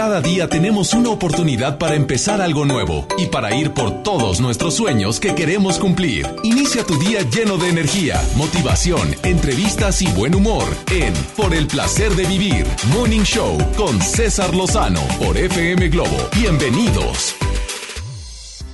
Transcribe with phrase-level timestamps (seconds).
[0.00, 4.72] Cada día tenemos una oportunidad para empezar algo nuevo y para ir por todos nuestros
[4.72, 6.26] sueños que queremos cumplir.
[6.42, 12.12] Inicia tu día lleno de energía, motivación, entrevistas y buen humor en Por el placer
[12.12, 16.16] de vivir, Morning Show con César Lozano por FM Globo.
[16.34, 17.36] Bienvenidos.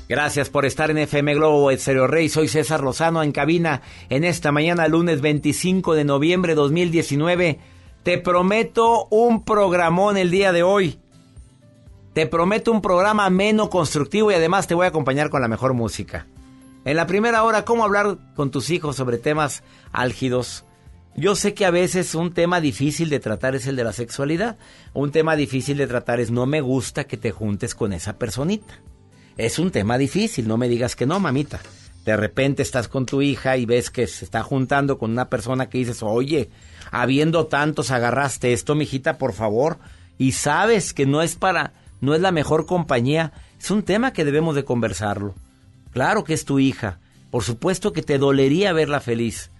[0.08, 2.28] Gracias por estar en FM Globo Exterior Rey.
[2.28, 7.58] Soy César Lozano en cabina en esta mañana, lunes 25 de noviembre de 2019.
[8.04, 11.00] Te prometo un programón el día de hoy.
[12.16, 15.74] Te prometo un programa menos constructivo y además te voy a acompañar con la mejor
[15.74, 16.26] música.
[16.86, 20.64] En la primera hora, ¿cómo hablar con tus hijos sobre temas álgidos?
[21.14, 24.56] Yo sé que a veces un tema difícil de tratar es el de la sexualidad.
[24.94, 28.80] Un tema difícil de tratar es no me gusta que te juntes con esa personita.
[29.36, 31.60] Es un tema difícil, no me digas que no, mamita.
[32.06, 35.68] De repente estás con tu hija y ves que se está juntando con una persona
[35.68, 36.48] que dices, oye,
[36.90, 39.76] habiendo tantos agarraste esto, mijita, por favor.
[40.16, 44.24] Y sabes que no es para no es la mejor compañía, es un tema que
[44.24, 45.34] debemos de conversarlo.
[45.92, 46.98] Claro que es tu hija,
[47.30, 49.50] por supuesto que te dolería verla feliz.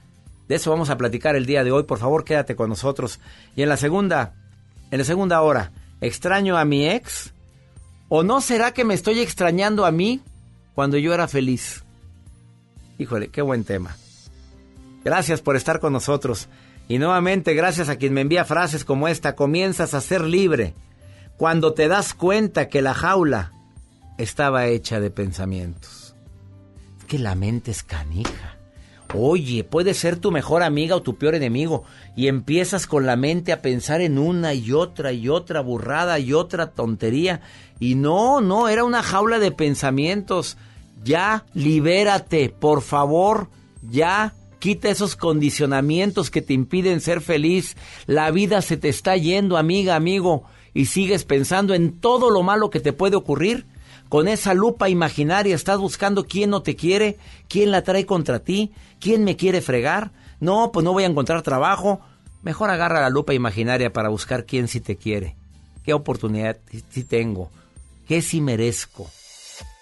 [0.48, 3.20] De eso vamos a platicar el día de hoy, por favor quédate con nosotros.
[3.56, 4.34] Y en la segunda,
[4.90, 7.32] en la segunda hora, ¿extraño a mi ex?
[8.08, 10.20] ¿O no será que me estoy extrañando a mí
[10.74, 11.84] cuando yo era feliz?
[12.98, 13.96] Híjole, qué buen tema.
[15.04, 16.48] Gracias por estar con nosotros.
[16.88, 20.74] Y nuevamente, gracias a quien me envía frases como esta, comienzas a ser libre
[21.36, 23.52] cuando te das cuenta que la jaula
[24.18, 26.14] estaba hecha de pensamientos.
[26.98, 28.56] Es que la mente es canija.
[29.14, 31.84] Oye, puede ser tu mejor amiga o tu peor enemigo
[32.16, 36.32] y empiezas con la mente a pensar en una y otra y otra burrada y
[36.32, 37.40] otra tontería.
[37.78, 40.56] Y no, no, era una jaula de pensamientos.
[41.04, 43.48] Ya, libérate, por favor,
[43.82, 44.34] ya.
[44.58, 47.76] Quita esos condicionamientos que te impiden ser feliz.
[48.06, 50.44] La vida se te está yendo, amiga, amigo
[50.76, 53.64] y sigues pensando en todo lo malo que te puede ocurrir,
[54.10, 57.16] con esa lupa imaginaria estás buscando quién no te quiere,
[57.48, 60.12] quién la trae contra ti, quién me quiere fregar.
[60.38, 62.02] No, pues no voy a encontrar trabajo.
[62.42, 65.34] Mejor agarra la lupa imaginaria para buscar quién sí te quiere.
[65.82, 66.58] ¿Qué oportunidad
[66.90, 67.50] sí tengo?
[68.06, 69.10] ¿Qué sí merezco?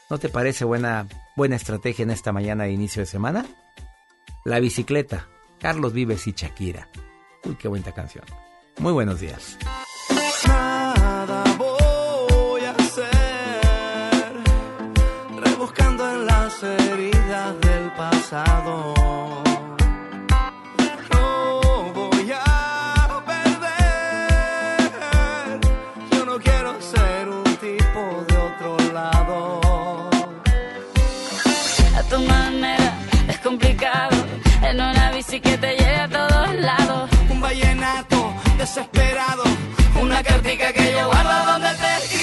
[0.08, 3.44] ¿No te parece buena, buena estrategia en esta mañana de inicio de semana?
[4.44, 5.26] La bicicleta,
[5.58, 6.88] Carlos Vives y Shakira.
[7.44, 8.24] Uy, qué buena canción.
[8.78, 9.58] Muy buenos días.
[16.64, 18.94] Heridas del pasado.
[21.12, 21.60] No
[21.92, 24.90] voy a perder.
[26.12, 29.60] Yo no quiero ser un tipo de otro lado.
[31.96, 32.92] A tu manera
[33.28, 34.16] es complicado.
[34.62, 37.10] En una bici que te lleve a todos lados.
[37.28, 39.44] Un vallenato desesperado.
[40.00, 42.13] Una cartica que yo guardo donde te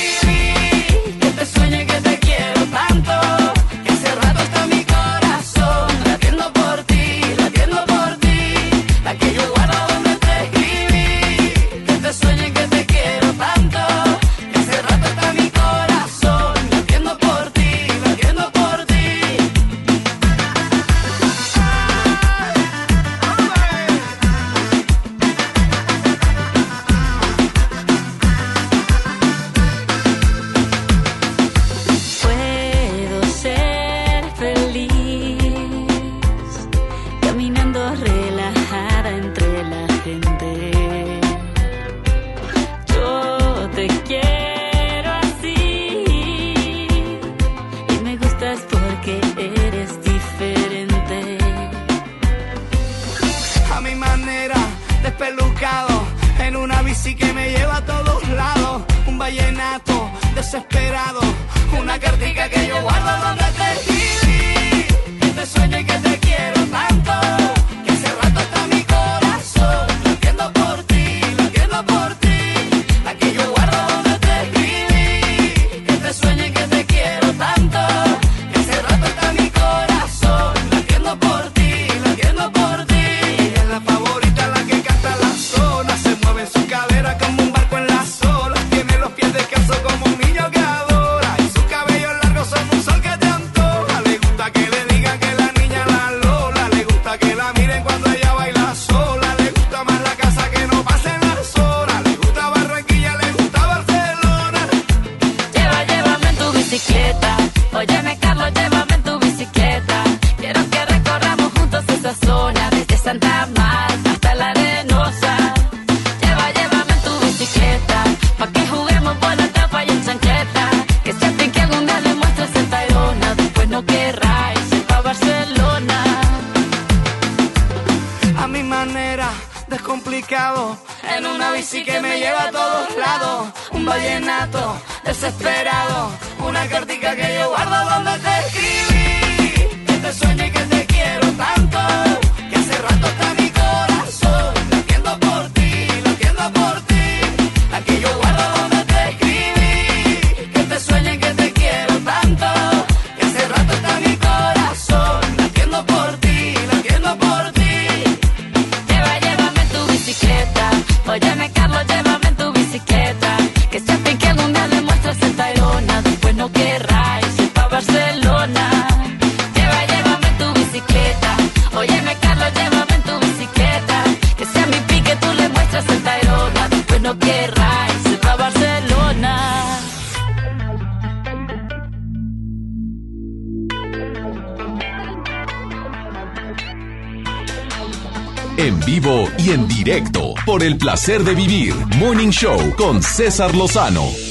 [191.01, 194.30] placer de vivir Morning Show con César Lozano.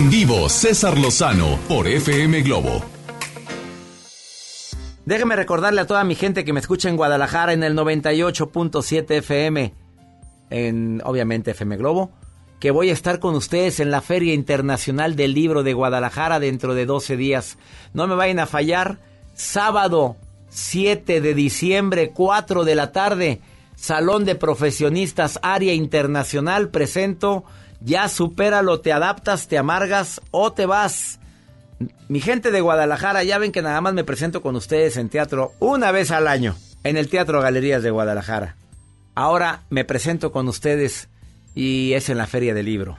[0.00, 2.82] En vivo, César Lozano por FM Globo.
[5.04, 9.74] Déjeme recordarle a toda mi gente que me escucha en Guadalajara en el 98.7 FM,
[10.48, 12.12] en obviamente FM Globo,
[12.60, 16.74] que voy a estar con ustedes en la Feria Internacional del Libro de Guadalajara dentro
[16.74, 17.58] de 12 días.
[17.92, 19.00] No me vayan a fallar,
[19.34, 20.16] sábado
[20.48, 23.42] 7 de diciembre, 4 de la tarde,
[23.76, 27.44] Salón de Profesionistas Área Internacional, presento
[27.80, 31.18] Ya supéralo, te adaptas, te amargas o te vas.
[32.08, 35.52] Mi gente de Guadalajara, ya ven que nada más me presento con ustedes en teatro
[35.60, 38.56] una vez al año, en el Teatro Galerías de Guadalajara.
[39.14, 41.08] Ahora me presento con ustedes
[41.54, 42.98] y es en la Feria del Libro.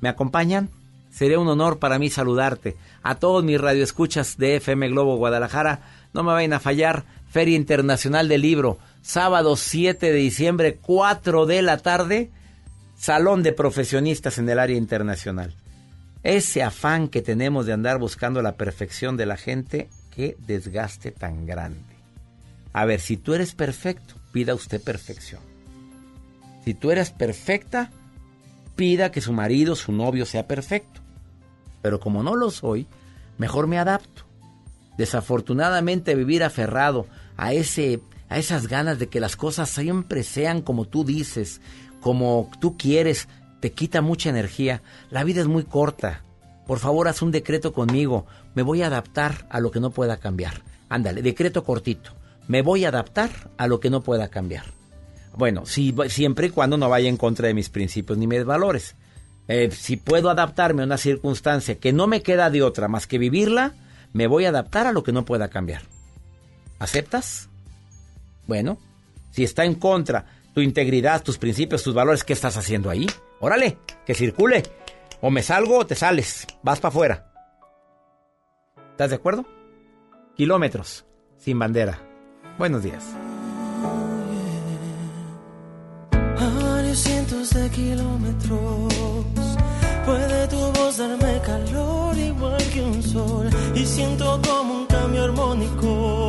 [0.00, 0.70] ¿Me acompañan?
[1.10, 2.76] Sería un honor para mí saludarte.
[3.02, 5.80] A todos mis radioescuchas de FM Globo Guadalajara,
[6.12, 7.04] no me vayan a fallar.
[7.30, 12.30] Feria Internacional del Libro, sábado 7 de diciembre, 4 de la tarde,
[12.96, 15.54] Salón de Profesionistas en el área internacional.
[16.22, 21.44] Ese afán que tenemos de andar buscando la perfección de la gente, qué desgaste tan
[21.44, 21.94] grande.
[22.72, 25.42] A ver, si tú eres perfecto, pida usted perfección.
[26.64, 27.90] Si tú eres perfecta,
[28.74, 31.02] pida que su marido, su novio sea perfecto.
[31.82, 32.86] Pero como no lo soy,
[33.36, 34.24] mejor me adapto.
[34.96, 40.86] Desafortunadamente vivir aferrado a ese a esas ganas de que las cosas siempre sean como
[40.86, 41.60] tú dices,
[42.04, 43.28] como tú quieres,
[43.60, 44.82] te quita mucha energía.
[45.08, 46.22] La vida es muy corta.
[46.66, 48.26] Por favor, haz un decreto conmigo.
[48.54, 50.60] Me voy a adaptar a lo que no pueda cambiar.
[50.90, 52.10] Ándale, decreto cortito.
[52.46, 54.66] Me voy a adaptar a lo que no pueda cambiar.
[55.34, 58.96] Bueno, si, siempre y cuando no vaya en contra de mis principios ni mis valores.
[59.48, 63.16] Eh, si puedo adaptarme a una circunstancia que no me queda de otra más que
[63.16, 63.72] vivirla,
[64.12, 65.80] me voy a adaptar a lo que no pueda cambiar.
[66.78, 67.48] ¿Aceptas?
[68.46, 68.76] Bueno,
[69.30, 73.06] si está en contra tu integridad, tus principios, tus valores, ¿qué estás haciendo ahí?
[73.40, 74.62] Órale, que circule.
[75.20, 76.46] O me salgo o te sales.
[76.62, 77.32] Vas para afuera.
[78.92, 79.44] ¿Estás de acuerdo?
[80.36, 81.04] Kilómetros,
[81.36, 82.00] sin bandera.
[82.58, 83.04] Buenos días.
[86.94, 88.94] Cientos de kilómetros
[90.06, 96.28] puede tu voz darme calor igual que un sol y siento como un cambio armónico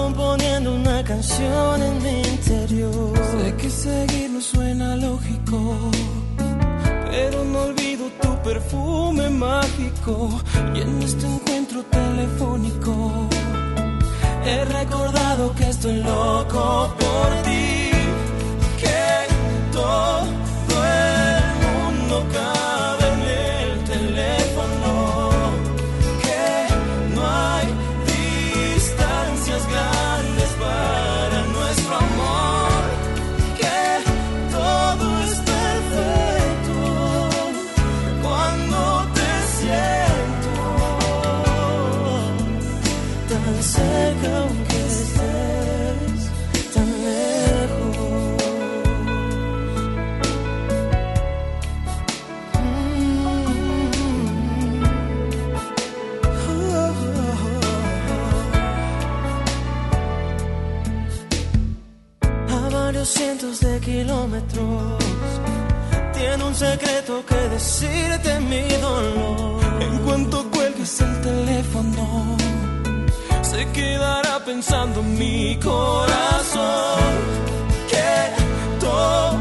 [0.00, 3.12] componiendo una canción en mi interior.
[3.32, 5.58] Sé que seguirlo suena lógico,
[7.10, 10.14] pero no olvido tu perfume mágico
[10.74, 12.92] y en este encuentro telefónico
[14.44, 16.64] he recordado que estoy loco
[17.02, 17.90] por ti,
[18.82, 19.06] que
[19.72, 20.39] todo
[63.00, 64.98] varios cientos de kilómetros
[66.12, 69.60] tiene un secreto que decirte mi dolor.
[69.80, 72.36] En cuanto cuelgues el teléfono,
[73.40, 77.14] se quedará pensando mi corazón
[77.88, 79.38] que todo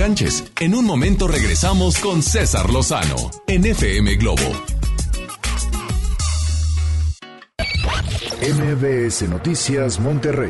[0.00, 0.44] enganches.
[0.58, 4.40] En un momento regresamos con César Lozano en FM Globo.
[8.40, 10.48] MBS Noticias Monterrey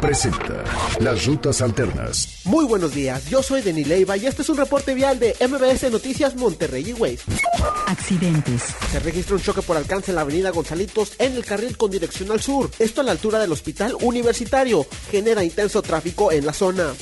[0.00, 0.62] presenta
[1.00, 2.42] Las Rutas Alternas.
[2.44, 5.90] Muy buenos días, yo soy Denis Leiva y este es un reporte vial de MBS
[5.90, 7.24] Noticias Monterrey y Waze.
[7.88, 8.62] Accidentes.
[8.92, 12.30] Se registra un choque por alcance en la avenida Gonzalitos en el carril con dirección
[12.30, 12.70] al sur.
[12.78, 14.86] Esto a la altura del hospital universitario.
[15.10, 16.94] Genera intenso tráfico en la zona.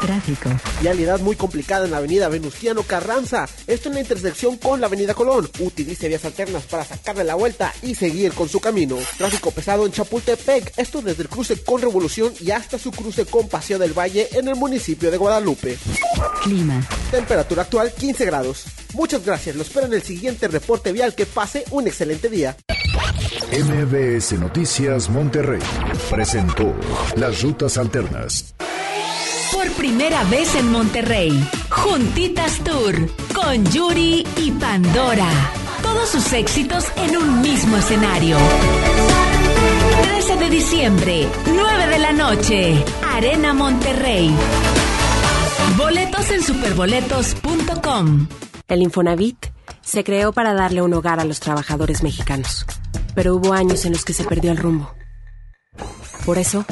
[0.00, 0.50] Tráfico.
[0.80, 3.48] Vialidad muy complicada en la avenida Venustiano Carranza.
[3.66, 5.48] Esto en la intersección con la avenida Colón.
[5.58, 8.96] Utilice vías alternas para sacarle la vuelta y seguir con su camino.
[9.18, 10.72] Tráfico pesado en Chapultepec.
[10.76, 14.48] Esto desde el cruce con Revolución y hasta su cruce con Paseo del Valle en
[14.48, 15.78] el municipio de Guadalupe.
[16.42, 16.86] Clima.
[17.10, 18.64] Temperatura actual 15 grados.
[18.94, 19.56] Muchas gracias.
[19.56, 21.14] Lo espero en el siguiente reporte vial.
[21.14, 22.56] Que pase un excelente día.
[23.52, 25.60] MBS Noticias Monterrey
[26.10, 26.74] presentó
[27.16, 28.54] Las Rutas Alternas.
[29.70, 35.28] Primera vez en Monterrey, Juntitas Tour con Yuri y Pandora.
[35.82, 38.36] Todos sus éxitos en un mismo escenario.
[40.02, 44.34] 13 de diciembre, 9 de la noche, Arena Monterrey.
[45.76, 48.28] Boletos en superboletos.com.
[48.68, 49.46] El Infonavit
[49.82, 52.66] se creó para darle un hogar a los trabajadores mexicanos,
[53.14, 54.94] pero hubo años en los que se perdió el rumbo.
[56.24, 56.64] Por eso,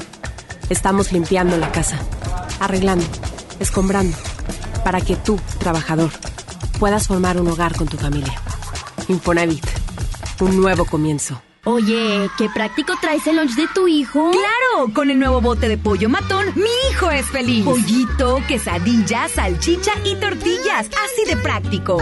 [0.70, 1.98] estamos limpiando la casa,
[2.60, 3.06] arreglando,
[3.60, 4.16] escombrando,
[4.84, 6.10] para que tú, trabajador,
[6.78, 8.34] puedas formar un hogar con tu familia.
[9.08, 9.64] Infonavit,
[10.40, 11.40] un nuevo comienzo.
[11.66, 14.30] Oye, qué práctico traes el lunch de tu hijo.
[14.30, 14.92] ¡Claro!
[14.92, 17.64] Con el nuevo bote de pollo matón, mi hijo es feliz.
[17.64, 20.88] Pollito, quesadilla, salchicha y tortillas.
[20.88, 21.96] Así de práctico.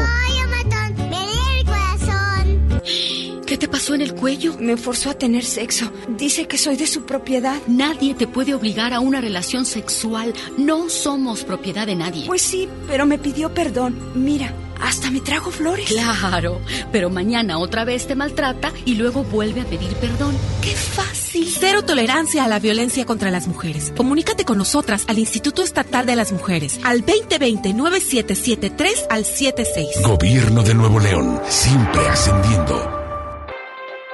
[3.62, 4.56] Te pasó en el cuello?
[4.58, 5.92] Me forzó a tener sexo.
[6.08, 7.60] Dice que soy de su propiedad.
[7.68, 10.34] Nadie te puede obligar a una relación sexual.
[10.58, 12.26] No somos propiedad de nadie.
[12.26, 13.96] Pues sí, pero me pidió perdón.
[14.16, 15.86] Mira, hasta me trajo flores.
[15.86, 20.36] Claro, pero mañana otra vez te maltrata y luego vuelve a pedir perdón.
[20.60, 21.46] ¡Qué fácil!
[21.56, 23.92] Cero tolerancia a la violencia contra las mujeres.
[23.96, 30.02] Comunícate con nosotras al Instituto Estatal de las Mujeres al 2020-9773 al 76.
[30.04, 33.01] Gobierno de Nuevo León, siempre ascendiendo.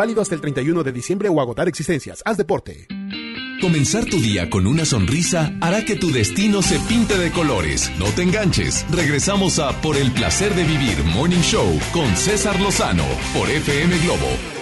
[0.00, 2.22] Válido hasta el 31 de diciembre o agotar existencias.
[2.24, 2.86] Haz deporte.
[3.60, 7.92] Comenzar tu día con una sonrisa hará que tu destino se pinte de colores.
[7.98, 8.86] No te enganches.
[8.90, 14.59] Regresamos a Por el placer de vivir Morning Show con César Lozano por FM Globo.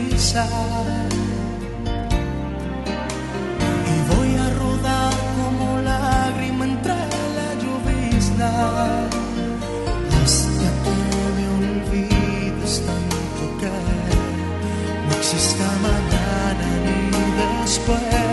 [0.00, 0.08] Y
[4.14, 6.94] voy a rodar como lágrima entre
[7.36, 8.50] la llovizna.
[10.22, 10.96] Hasta que
[11.36, 13.74] me olvides tanto que
[15.06, 18.29] no exista mañana ni después.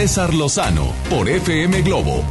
[0.00, 2.24] César Lozano por FM Globo.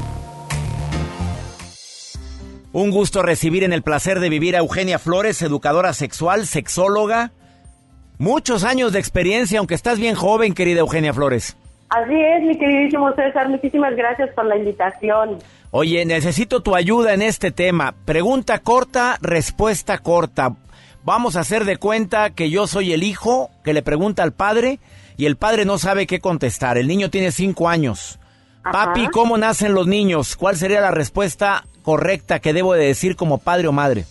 [2.74, 7.32] Un gusto recibir en el placer de vivir a Eugenia Flores, educadora sexual, sexóloga.
[8.18, 11.58] Muchos años de experiencia, aunque estás bien joven, querida Eugenia Flores.
[11.90, 13.48] Así es, mi queridísimo César.
[13.50, 15.38] Muchísimas gracias por la invitación.
[15.70, 17.94] Oye, necesito tu ayuda en este tema.
[18.04, 20.56] Pregunta corta, respuesta corta.
[21.04, 24.80] Vamos a hacer de cuenta que yo soy el hijo que le pregunta al padre
[25.20, 26.78] y el padre no sabe qué contestar.
[26.78, 28.18] El niño tiene cinco años.
[28.64, 30.38] Papi, ¿cómo nacen los niños?
[30.38, 34.06] ¿Cuál sería la respuesta correcta que debo de decir como padre o madre?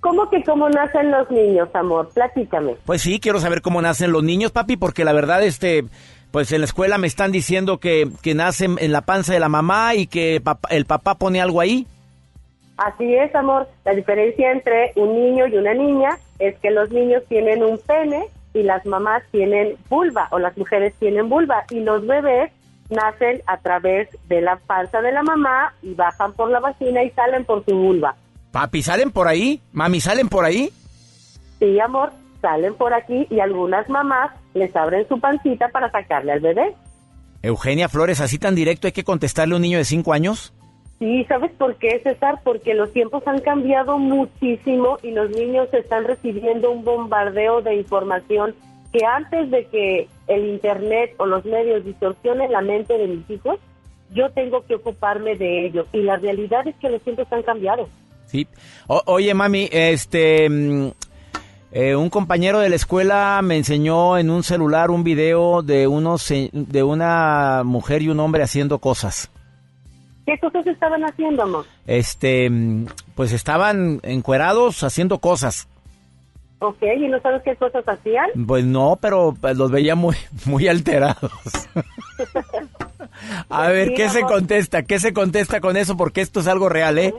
[0.00, 2.08] ¿Cómo que cómo nacen los niños, amor?
[2.14, 2.76] Platícame.
[2.86, 5.84] Pues sí, quiero saber cómo nacen los niños, papi, porque la verdad, este,
[6.30, 9.50] pues en la escuela me están diciendo que, que nacen en la panza de la
[9.50, 11.86] mamá y que papá- el papá pone algo ahí.
[12.78, 13.68] Así es, amor.
[13.84, 18.24] La diferencia entre un niño y una niña es que los niños tienen un pene
[18.54, 22.52] y las mamás tienen vulva o las mujeres tienen vulva y los bebés
[22.90, 27.10] nacen a través de la panza de la mamá y bajan por la vagina y
[27.10, 28.16] salen por su vulva.
[28.50, 29.60] Papi, ¿salen por ahí?
[29.72, 30.72] Mami, ¿salen por ahí?
[31.60, 32.10] Sí, amor,
[32.40, 36.74] salen por aquí y algunas mamás les abren su pancita para sacarle al bebé.
[37.42, 40.52] Eugenia Flores, así tan directo hay que contestarle a un niño de cinco años.
[41.00, 42.40] Sí, ¿sabes por qué, César?
[42.44, 48.54] Porque los tiempos han cambiado muchísimo y los niños están recibiendo un bombardeo de información
[48.92, 53.58] que antes de que el Internet o los medios distorsionen la mente de mis hijos,
[54.12, 55.86] yo tengo que ocuparme de ello.
[55.94, 57.88] Y la realidad es que los tiempos han cambiado.
[58.26, 58.46] Sí.
[58.86, 60.88] Oye, mami, este, mm,
[61.72, 66.28] eh, un compañero de la escuela me enseñó en un celular un video de unos,
[66.28, 69.30] de una mujer y un hombre haciendo cosas.
[70.30, 71.64] ¿Qué cosas estaban haciendo, amor?
[71.88, 72.48] Este,
[73.16, 75.66] pues estaban encuerados haciendo cosas.
[76.60, 76.80] ¿Ok?
[76.82, 78.30] ¿Y no sabes qué cosas hacían?
[78.46, 80.14] Pues no, pero pues, los veía muy,
[80.46, 81.32] muy alterados.
[83.48, 84.84] A ver, Sí, ¿qué se contesta?
[84.84, 85.96] ¿Qué se contesta con eso?
[85.96, 87.12] Porque esto es algo real, ¿eh?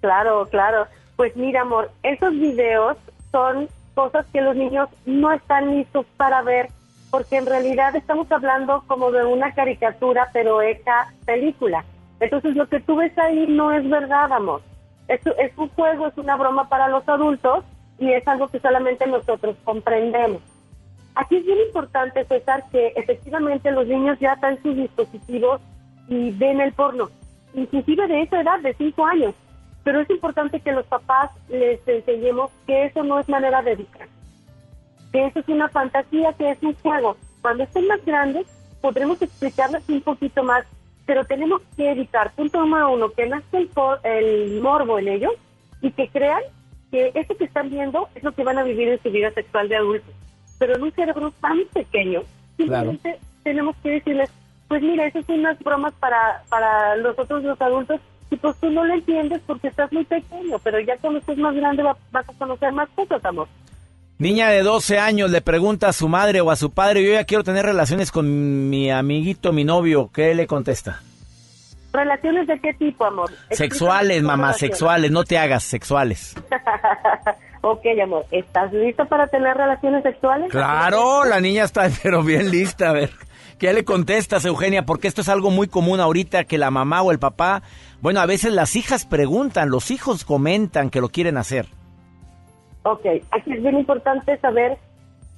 [0.00, 0.86] Claro, claro.
[1.16, 2.96] Pues mira, amor, esos videos
[3.30, 6.70] son cosas que los niños no están listos para ver,
[7.10, 11.84] porque en realidad estamos hablando como de una caricatura, pero hecha película.
[12.24, 14.62] Entonces lo que tú ves ahí no es verdad, amor.
[15.08, 17.64] Es, es un juego, es una broma para los adultos
[17.98, 20.40] y es algo que solamente nosotros comprendemos.
[21.14, 25.60] Aquí es bien importante, César, que efectivamente los niños ya están sus dispositivos
[26.08, 27.10] y ven el porno,
[27.52, 29.34] inclusive de esa edad, de 5 años.
[29.84, 34.08] Pero es importante que los papás les enseñemos que eso no es manera de educar,
[35.12, 37.18] que eso es una fantasía, que es un juego.
[37.42, 38.46] Cuando estén más grandes,
[38.80, 40.64] podremos explicarles un poquito más,
[41.06, 43.68] pero tenemos que evitar, punto número uno, que nazca el,
[44.04, 45.32] el morbo en ellos
[45.82, 46.42] y que crean
[46.90, 49.68] que eso que están viendo es lo que van a vivir en su vida sexual
[49.68, 50.14] de adultos.
[50.58, 52.22] Pero en un cerebro tan pequeño,
[52.56, 54.30] simplemente tenemos que decirles,
[54.68, 58.84] pues mira, esas son unas bromas para, para nosotros los adultos y pues tú no
[58.84, 62.32] lo entiendes porque estás muy pequeño, pero ya cuando estés más grande va- vas a
[62.32, 63.46] conocer más cosas, amor.
[64.18, 67.24] Niña de 12 años le pregunta a su madre o a su padre, yo ya
[67.24, 70.08] quiero tener relaciones con mi amiguito, mi novio.
[70.14, 71.02] ¿Qué le contesta?
[71.92, 73.32] ¿Relaciones de qué tipo, amor?
[73.50, 74.60] Sexuales, mamá, relaciones.
[74.60, 75.10] sexuales.
[75.10, 76.36] No te hagas, sexuales.
[77.62, 80.48] ok, amor, ¿estás lista para tener relaciones sexuales?
[80.50, 82.90] Claro, la niña está pero bien lista.
[82.90, 83.10] A ver,
[83.58, 84.86] ¿qué le contestas, Eugenia?
[84.86, 87.62] Porque esto es algo muy común ahorita que la mamá o el papá,
[88.00, 91.66] bueno, a veces las hijas preguntan, los hijos comentan que lo quieren hacer.
[92.84, 94.76] Ok, aquí es bien importante saber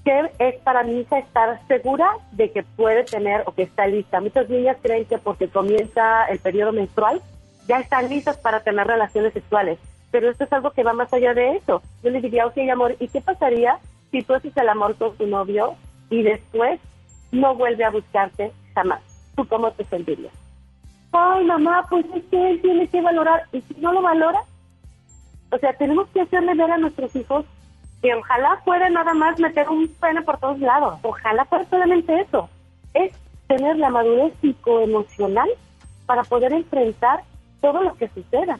[0.04, 4.20] qué es para mi hija estar segura de que puede tener o que está lista.
[4.20, 7.22] Muchas niñas creen que porque comienza el periodo menstrual
[7.68, 9.78] ya están listas para tener relaciones sexuales,
[10.10, 11.82] pero esto es algo que va más allá de eso.
[12.02, 13.78] Yo le diría, ok, amor, ¿y qué pasaría
[14.10, 15.74] si tú haces el amor con tu novio
[16.10, 16.80] y después
[17.32, 19.00] no vuelve a buscarte jamás?
[19.36, 20.32] ¿Tú cómo te sentirías?
[21.12, 23.44] Ay, mamá, pues es que él tiene que valorar.
[23.52, 24.40] ¿Y si no lo valora?
[25.50, 27.44] O sea, tenemos que hacerle ver a nuestros hijos
[28.02, 30.98] que ojalá fuera nada más meter un pene por todos lados.
[31.02, 32.48] Ojalá fuera solamente eso.
[32.94, 33.12] Es
[33.46, 35.48] tener la madurez psicoemocional
[36.04, 37.22] para poder enfrentar
[37.60, 38.58] todo lo que suceda.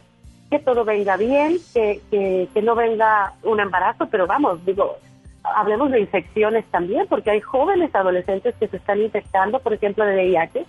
[0.51, 4.97] Que todo venga bien, que, que, que no venga un embarazo, pero vamos, digo,
[5.43, 10.15] hablemos de infecciones también, porque hay jóvenes adolescentes que se están infectando, por ejemplo, de
[10.15, 10.67] VIH.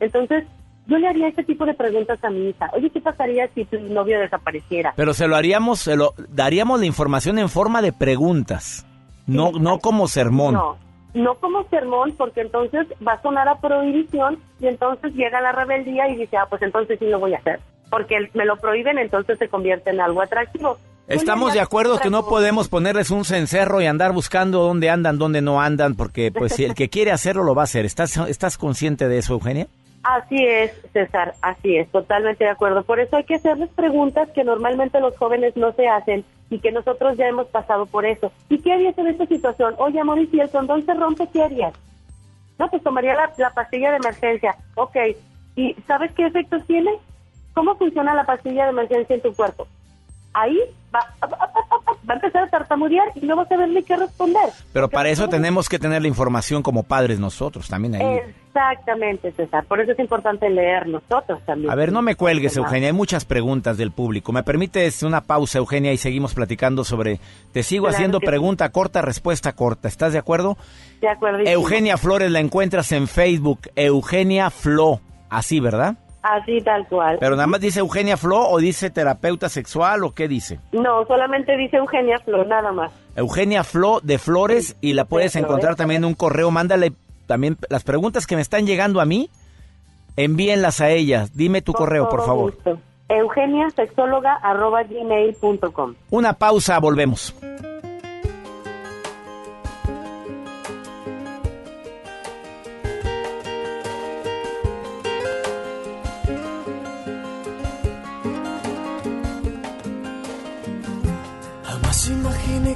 [0.00, 0.44] Entonces,
[0.90, 2.68] yo le haría este tipo de preguntas a mi hija.
[2.74, 4.92] Oye, ¿qué pasaría si tu novio desapareciera?
[4.96, 8.84] Pero se lo haríamos, se lo daríamos la información en forma de preguntas,
[9.26, 10.54] no, no como sermón.
[10.54, 10.76] No,
[11.14, 16.08] no como sermón, porque entonces va a sonar a prohibición y entonces llega la rebeldía
[16.08, 17.60] y dice, ah, pues entonces sí lo voy a hacer.
[17.88, 20.76] Porque me lo prohíben, entonces se convierte en algo atractivo.
[21.06, 25.40] Estamos de acuerdo que no podemos ponerles un cencerro y andar buscando dónde andan, dónde
[25.40, 27.84] no andan, porque pues si el que quiere hacerlo lo va a hacer.
[27.84, 29.66] ¿Estás, estás consciente de eso, Eugenia?
[30.02, 32.82] Así es, César, así es, totalmente de acuerdo.
[32.84, 36.72] Por eso hay que hacerles preguntas que normalmente los jóvenes no se hacen y que
[36.72, 38.32] nosotros ya hemos pasado por eso.
[38.48, 39.74] ¿Y qué harías en esta situación?
[39.78, 41.74] Oye, amor, y si el condón se rompe, ¿qué harías?
[42.58, 44.56] No, pues tomaría la, la pastilla de emergencia.
[44.74, 44.96] Ok,
[45.56, 46.92] ¿y sabes qué efectos tiene?
[47.52, 49.66] ¿Cómo funciona la pastilla de emergencia en tu cuerpo?
[50.32, 50.58] Ahí
[50.94, 54.50] va, va a empezar a tartamudear y no va a saber ni qué responder.
[54.72, 58.20] Pero para eso tenemos que tener la información como padres nosotros también ahí.
[58.46, 59.64] Exactamente, César.
[59.64, 61.70] Por eso es importante leer nosotros también.
[61.70, 62.88] A ver, no me cuelgues, Eugenia.
[62.88, 64.32] Hay muchas preguntas del público.
[64.32, 67.20] ¿Me permites una pausa, Eugenia, y seguimos platicando sobre...
[67.52, 69.86] Te sigo Claro haciendo pregunta corta, respuesta corta.
[69.86, 70.56] ¿Estás de acuerdo?
[71.00, 71.38] De acuerdo.
[71.44, 73.70] Eugenia Flores la encuentras en Facebook.
[73.76, 75.00] Eugenia Flo.
[75.28, 75.96] Así, ¿verdad?
[76.22, 77.16] Así tal cual.
[77.18, 80.60] Pero nada más dice Eugenia Flo o dice terapeuta sexual o qué dice.
[80.72, 82.92] No, solamente dice Eugenia Flor, nada más.
[83.16, 86.50] Eugenia Flo de Flores y la puedes encontrar también en un correo.
[86.50, 86.92] Mándale
[87.26, 89.30] también las preguntas que me están llegando a mí.
[90.16, 91.26] Envíenlas a ella.
[91.32, 92.52] Dime tu correo, por favor.
[92.52, 92.78] gusto.
[93.08, 97.34] eugeniasexóloga.gmail.com Una pausa, volvemos.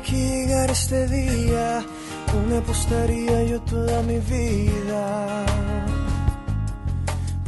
[0.05, 1.85] Que llegara este día
[2.33, 5.47] donde apostaría yo toda mi vida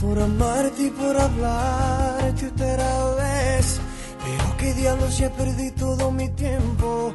[0.00, 3.80] por amarte y por hablarte otra vez.
[4.24, 7.14] Pero qué diablos ya perdí todo mi tiempo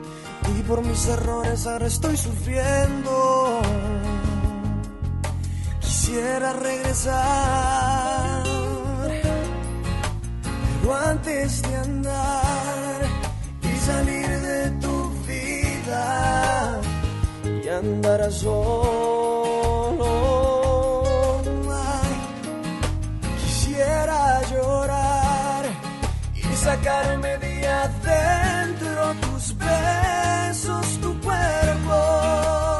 [0.57, 3.61] y por mis errores ahora estoy sufriendo.
[5.79, 8.43] Quisiera regresar,
[10.81, 13.01] pero antes de andar
[13.63, 14.90] y salir de tu
[17.63, 20.11] y andar solo.
[21.71, 22.15] Ay,
[23.43, 25.65] quisiera llorar
[26.35, 32.70] y sacarme de adentro tus besos, tu cuerpo.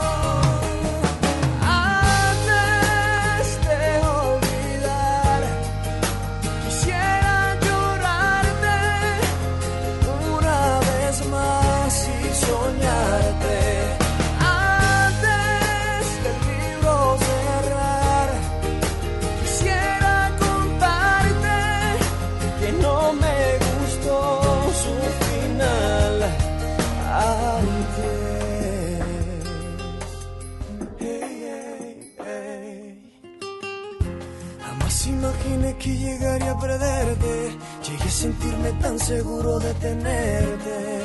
[34.91, 37.57] Jamás imaginé que llegaría a perderte.
[37.87, 41.01] Llegué a sentirme tan seguro de tenerte.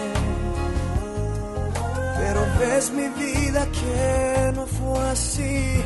[2.18, 5.84] Pero ves mi vida que no fue así.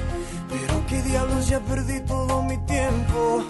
[0.48, 3.44] Pero qué diablos ya perdí todo mi tiempo.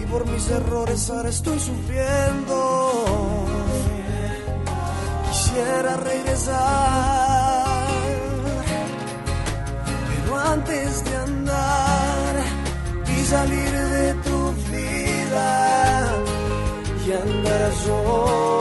[0.00, 3.46] Y por mis errores ahora estoy sufriendo.
[5.28, 7.66] Quisiera regresar.
[10.08, 12.34] Pero antes de andar
[13.08, 16.06] y salir de tu vida
[17.06, 18.57] y andar solo.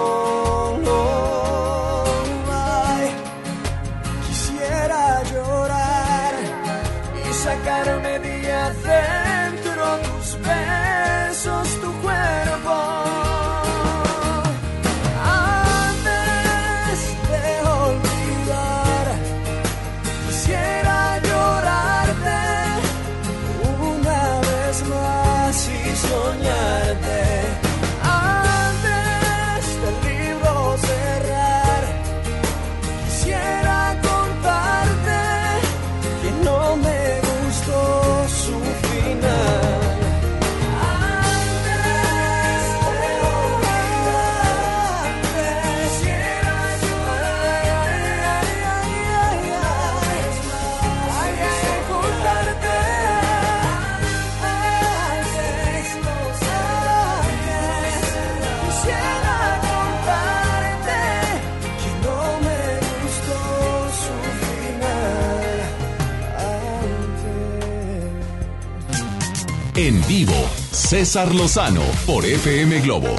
[70.89, 73.13] César Lozano por FM Globo.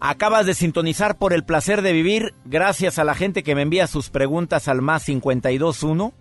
[0.00, 3.86] Acabas de sintonizar por el placer de vivir, gracias a la gente que me envía
[3.86, 6.12] sus preguntas al más 521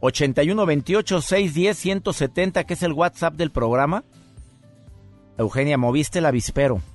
[0.00, 4.02] 8128 610 170, que es el WhatsApp del programa.
[5.38, 6.80] Eugenia, moviste el avispero.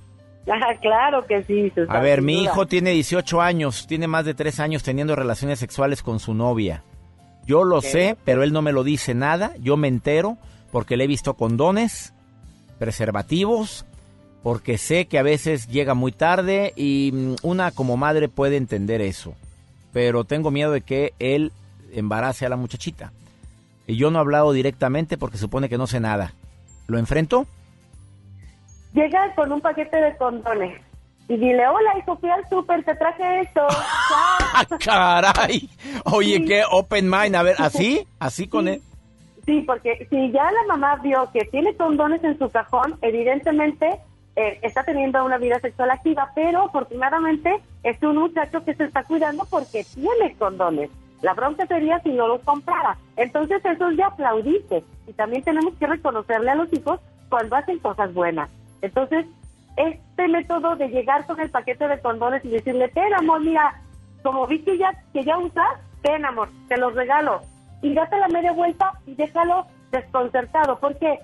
[0.48, 1.70] Ah, claro que sí.
[1.70, 5.60] Susana, A ver, mi hijo tiene 18 años, tiene más de 3 años teniendo relaciones
[5.60, 6.82] sexuales con su novia.
[7.46, 9.52] Yo lo sé, pero él no me lo dice nada.
[9.60, 10.36] Yo me entero
[10.72, 12.14] porque le he visto condones,
[12.78, 13.84] preservativos,
[14.42, 19.00] porque sé que a veces llega muy tarde y mm, una como madre puede entender
[19.00, 19.34] eso.
[19.92, 21.52] Pero tengo miedo de que él
[21.92, 23.12] embarace a la muchachita.
[23.86, 26.32] Y yo no he hablado directamente porque supone que no sé nada.
[26.86, 27.46] ¿Lo enfrento?
[28.94, 30.80] Llega con un paquete de condones
[31.28, 33.60] y dile, hola, hijo, fui al súper, te traje esto.
[33.70, 35.68] ¡Ah, caray!
[36.04, 37.36] Oye, qué open mind.
[37.36, 38.06] A ver, ¿así?
[38.18, 38.82] ¿Así con él?
[39.44, 44.00] Sí, porque si ya la mamá vio que tiene condones en su cajón, evidentemente
[44.36, 49.02] eh, está teniendo una vida sexual activa, pero afortunadamente es un muchacho que se está
[49.04, 50.90] cuidando porque tiene condones.
[51.22, 52.96] La bronca sería si no los comprara.
[53.16, 54.84] Entonces eso es de aplaudirse.
[55.06, 58.50] Y también tenemos que reconocerle a los hijos cuando hacen cosas buenas.
[58.80, 59.26] Entonces,
[59.76, 63.80] este método de llegar con el paquete de condones y decirle, ten amor, mira,
[64.22, 67.42] como vi que ya, que ya usas, ten amor, te los regalo.
[67.82, 71.18] Y date la media vuelta y déjalo desconcertado, porque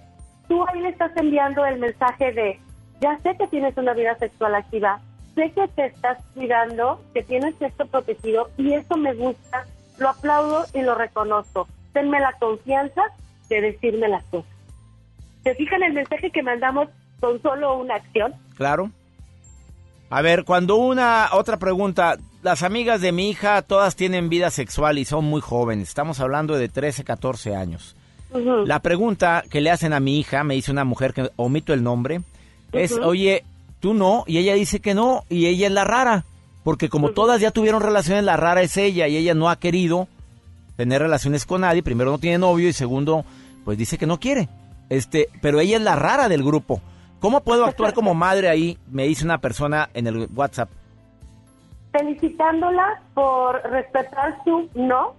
[0.48, 2.60] tú ahí le estás enviando el mensaje de,
[3.00, 5.00] ya sé que tienes una vida sexual activa,
[5.34, 9.66] sé que te estás cuidando, que tienes esto protegido y eso me gusta,
[9.98, 11.68] lo aplaudo y lo reconozco.
[11.92, 13.02] Tenme la confianza
[13.48, 14.50] de decirme las cosas.
[15.44, 16.88] ¿Se fijan el mensaje que mandamos
[17.20, 18.34] con solo una acción?
[18.56, 18.90] Claro.
[20.10, 24.98] A ver, cuando una otra pregunta, las amigas de mi hija todas tienen vida sexual
[24.98, 25.88] y son muy jóvenes.
[25.88, 27.96] Estamos hablando de 13, 14 años.
[28.66, 31.82] La pregunta que le hacen a mi hija, me dice una mujer que omito el
[31.82, 32.20] nombre,
[32.72, 33.44] es, oye,
[33.80, 36.26] tú no, y ella dice que no, y ella es la rara,
[36.62, 40.08] porque como todas ya tuvieron relaciones, la rara es ella, y ella no ha querido
[40.76, 43.24] tener relaciones con nadie, primero no tiene novio, y segundo,
[43.64, 44.50] pues dice que no quiere.
[44.90, 46.82] Este, pero ella es la rara del grupo.
[47.20, 48.78] ¿Cómo puedo actuar como madre ahí?
[48.90, 50.70] Me dice una persona en el WhatsApp.
[51.98, 55.14] Felicitándola por respetar su no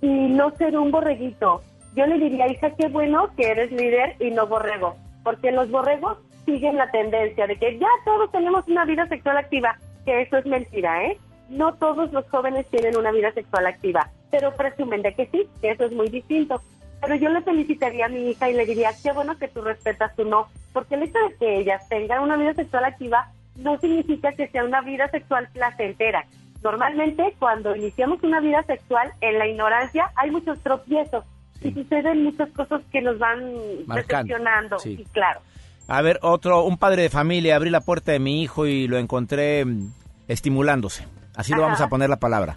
[0.00, 1.62] y no ser un borreguito.
[1.94, 6.18] Yo le diría, hija, qué bueno que eres líder y no borrego, porque los borregos
[6.46, 10.46] siguen la tendencia de que ya todos tenemos una vida sexual activa, que eso es
[10.46, 11.18] mentira, ¿eh?
[11.50, 15.70] No todos los jóvenes tienen una vida sexual activa, pero presumen de que sí, que
[15.70, 16.62] eso es muy distinto.
[17.02, 20.16] Pero yo le felicitaría a mi hija y le diría, qué bueno que tú respetas
[20.16, 24.32] su no, porque el hecho de que ellas tengan una vida sexual activa no significa
[24.32, 26.26] que sea una vida sexual placentera.
[26.62, 31.24] Normalmente cuando iniciamos una vida sexual en la ignorancia hay muchos tropiezos
[31.60, 33.40] y suceden muchas cosas que nos van
[33.86, 34.78] decepcionando.
[34.78, 34.96] sí.
[34.96, 35.40] Sí, claro.
[35.88, 38.98] A ver, otro, un padre de familia, abrí la puerta de mi hijo y lo
[38.98, 39.92] encontré mm,
[40.28, 41.06] estimulándose.
[41.34, 41.62] Así Ajá.
[41.62, 42.56] vamos a poner la palabra.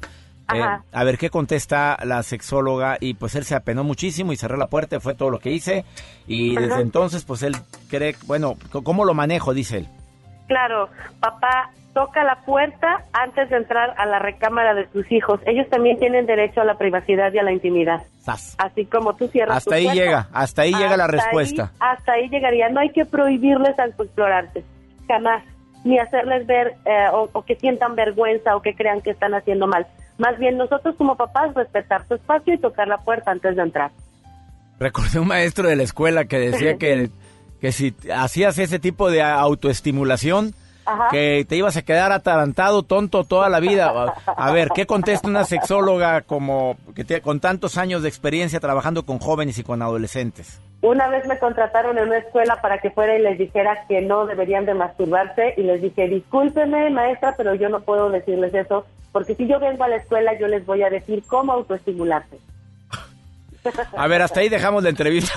[0.53, 4.57] Eh, a ver qué contesta la sexóloga y pues él se apenó muchísimo y cerré
[4.57, 5.85] la puerta, fue todo lo que hice
[6.27, 7.55] y desde entonces pues él
[7.89, 9.55] cree, bueno, ¿cómo lo manejo?
[9.55, 9.87] Dice él.
[10.47, 10.89] Claro,
[11.19, 15.39] papá, toca la puerta antes de entrar a la recámara de tus hijos.
[15.45, 18.03] Ellos también tienen derecho a la privacidad y a la intimidad.
[18.57, 21.63] Así como tú cierras Hasta tu ahí puerta, llega, hasta ahí llega la respuesta.
[21.63, 22.69] ahí- hasta ahí llegaría.
[22.69, 24.63] No hay que prohibirles explorarse,
[25.07, 25.43] jamás.
[25.83, 29.67] Ni hacerles ver eh, o, o que sientan vergüenza o que crean que están haciendo
[29.67, 29.85] mal.
[30.17, 33.91] Más bien nosotros como papás respetar su espacio y tocar la puerta antes de entrar.
[34.79, 37.09] Recordé un maestro de la escuela que decía que,
[37.65, 40.53] que si hacías ese tipo de autoestimulación,
[40.85, 41.07] Ajá.
[41.09, 43.89] que te ibas a quedar atarantado, tonto toda la vida.
[44.27, 48.59] A, a ver, ¿qué contesta una sexóloga como que te- con tantos años de experiencia
[48.59, 50.61] trabajando con jóvenes y con adolescentes?
[50.81, 54.27] Una vez me contrataron en una escuela para que fuera y les dijera que no
[54.27, 59.33] deberían de masturbarse y les dije, discúlpeme maestra, pero yo no puedo decirles eso, porque
[59.33, 62.37] si yo vengo a la escuela yo les voy a decir cómo autoestimularse.
[63.97, 65.31] A ver, hasta ahí dejamos la entrevista.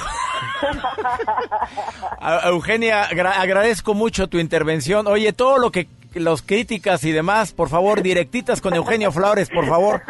[2.44, 5.06] Eugenia, agra- agradezco mucho tu intervención.
[5.06, 9.66] Oye, todo lo que los críticas y demás, por favor, directitas con Eugenio Flores, por
[9.66, 10.02] favor.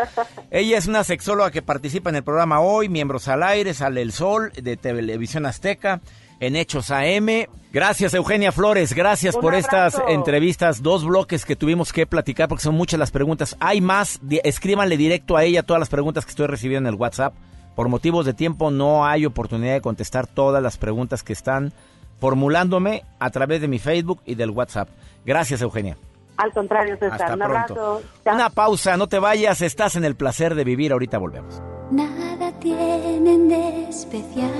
[0.51, 4.13] Ella es una sexóloga que participa en el programa Hoy, Miembros al Aire, Sale el
[4.13, 6.01] Sol, de Televisión Azteca,
[6.41, 7.47] en Hechos AM.
[7.73, 12.65] Gracias, Eugenia Flores, gracias Un por estas entrevistas, dos bloques que tuvimos que platicar porque
[12.65, 13.57] son muchas las preguntas.
[13.61, 17.35] Hay más, escríbanle directo a ella todas las preguntas que estoy recibiendo en el WhatsApp.
[17.79, 21.73] Por motivos de tiempo no hay oportunidad de contestar todas las preguntas que están
[22.19, 24.89] formulándome a través de mi Facebook y del WhatsApp.
[25.25, 25.97] Gracias, Eugenia.
[26.39, 27.55] Al contrario, César, Hasta un pronto.
[27.55, 28.03] abrazo.
[28.35, 31.63] Una pausa, no te vayas, estás en el placer de vivir, ahorita volvemos.
[31.93, 34.51] Nada tienen de especial.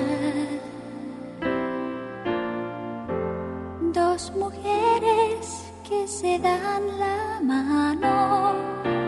[3.93, 9.08] Dos mujeres que se dan la mano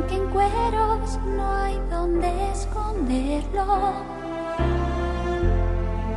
[0.00, 3.92] Aunque en cueros no hay donde esconderlo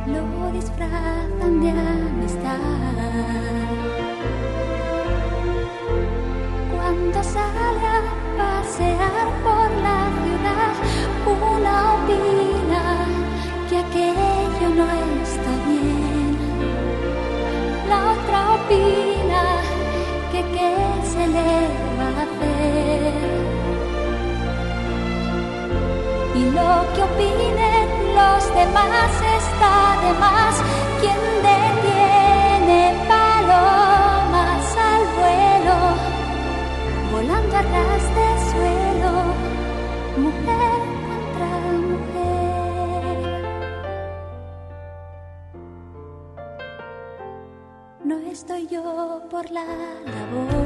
[0.06, 2.58] lo disfrazan de amistad.
[6.74, 8.02] Cuando sale a
[8.38, 9.63] pasear por
[26.52, 30.54] Lo que opinen los demás está de más.
[31.00, 35.76] Quien detiene palomas al vuelo,
[37.12, 39.12] volando a ras de suelo,
[40.24, 40.78] mujer
[41.08, 41.50] contra
[41.90, 43.18] mujer.
[48.04, 48.84] No estoy yo
[49.30, 50.63] por la labor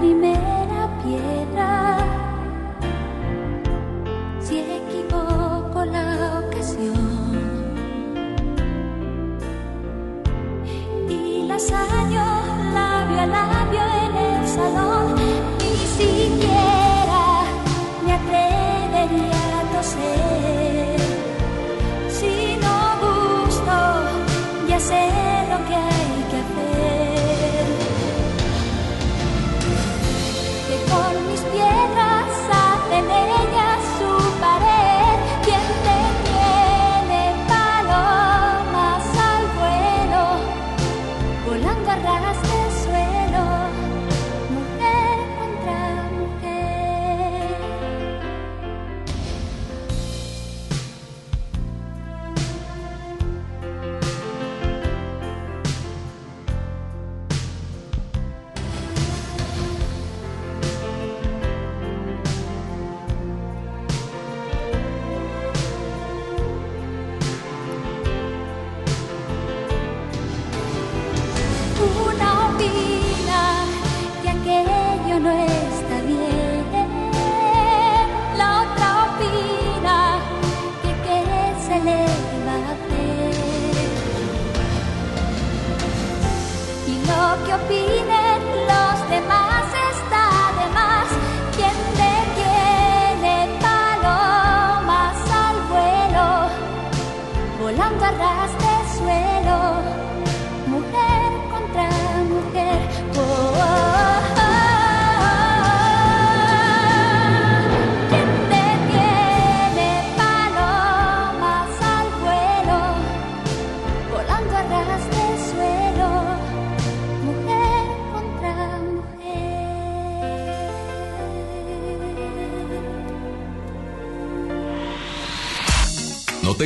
[0.00, 1.98] primera piedra.
[4.40, 7.09] Si equivoco la ocasión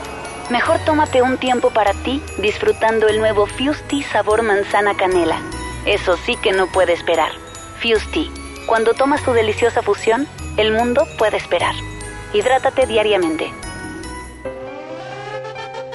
[0.51, 5.39] Mejor tómate un tiempo para ti disfrutando el nuevo Fusti sabor manzana canela.
[5.85, 7.31] Eso sí que no puede esperar.
[7.81, 8.29] Fusti.
[8.67, 10.27] Cuando tomas tu deliciosa fusión,
[10.57, 11.73] el mundo puede esperar.
[12.33, 13.49] Hidrátate diariamente.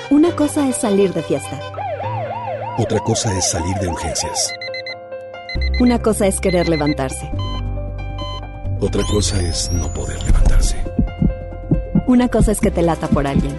[0.09, 1.61] Una cosa es salir de fiesta.
[2.79, 4.55] Otra cosa es salir de urgencias.
[5.81, 7.31] Una cosa es querer levantarse.
[8.81, 10.83] Otra cosa es no poder levantarse.
[12.07, 13.55] Una cosa es que te lata por alguien.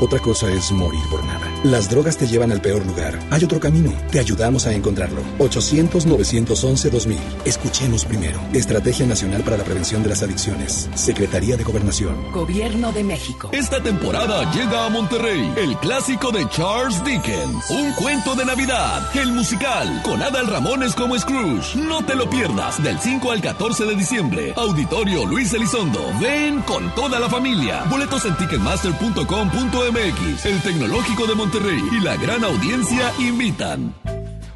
[0.00, 1.43] Otra cosa es morir por nada.
[1.64, 3.18] Las drogas te llevan al peor lugar.
[3.30, 3.90] Hay otro camino.
[4.10, 5.22] Te ayudamos a encontrarlo.
[5.38, 7.16] 800-911-2000.
[7.46, 8.38] Escuchemos primero.
[8.52, 10.90] Estrategia Nacional para la Prevención de las Adicciones.
[10.94, 12.30] Secretaría de Gobernación.
[12.32, 13.48] Gobierno de México.
[13.52, 17.70] Esta temporada llega a Monterrey el clásico de Charles Dickens.
[17.70, 19.08] Un cuento de Navidad.
[19.16, 20.02] El musical.
[20.04, 21.78] Con Adal Ramones como Scrooge.
[21.78, 22.82] No te lo pierdas.
[22.82, 24.52] Del 5 al 14 de diciembre.
[24.54, 26.12] Auditorio Luis Elizondo.
[26.20, 27.84] Ven con toda la familia.
[27.88, 30.44] Boletos en ticketmaster.com.mx.
[30.44, 33.94] El Tecnológico de Monterrey y la gran audiencia invitan.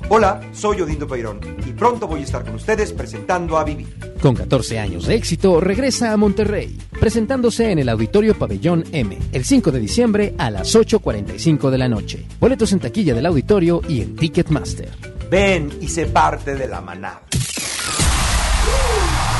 [0.08, 4.16] Hola, soy Odindo Peirón y pronto voy a estar con ustedes presentando a Vivir.
[4.20, 9.44] Con 14 años de éxito, regresa a Monterrey, presentándose en el Auditorio Pabellón M, el
[9.44, 12.26] 5 de diciembre a las 8.45 de la noche.
[12.40, 14.90] Boletos en taquilla del auditorio y en Ticketmaster.
[15.30, 17.22] Ven y sé parte de la manada.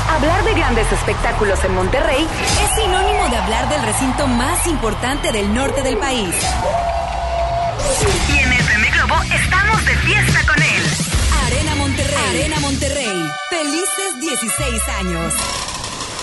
[0.09, 5.53] Hablar de grandes espectáculos en Monterrey es sinónimo de hablar del recinto más importante del
[5.53, 6.35] norte del país.
[8.01, 10.83] Y en FM Globo estamos de fiesta con él.
[11.47, 12.17] Arena Monterrey.
[12.31, 13.31] Arena Monterrey.
[13.51, 15.35] Felices 16 años.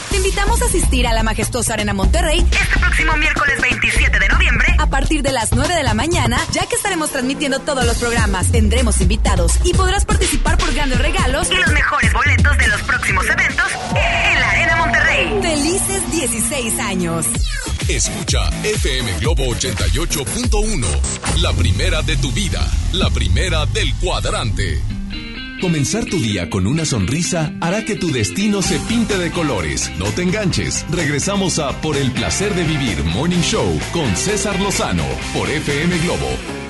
[0.09, 4.75] Te invitamos a asistir a la majestuosa Arena Monterrey este próximo miércoles 27 de noviembre
[4.79, 8.51] a partir de las 9 de la mañana, ya que estaremos transmitiendo todos los programas,
[8.51, 13.25] tendremos invitados y podrás participar por grandes regalos y los mejores boletos de los próximos
[13.25, 15.39] eventos en la Arena Monterrey.
[15.41, 17.25] Felices 16 años.
[17.87, 20.87] Escucha FM Globo 88.1.
[21.41, 22.59] La primera de tu vida.
[22.93, 24.81] La primera del cuadrante.
[25.61, 29.91] Comenzar tu día con una sonrisa hará que tu destino se pinte de colores.
[29.99, 30.83] No te enganches.
[30.89, 35.05] Regresamos a Por el placer de vivir Morning Show con César Lozano
[35.35, 36.64] por FM Globo.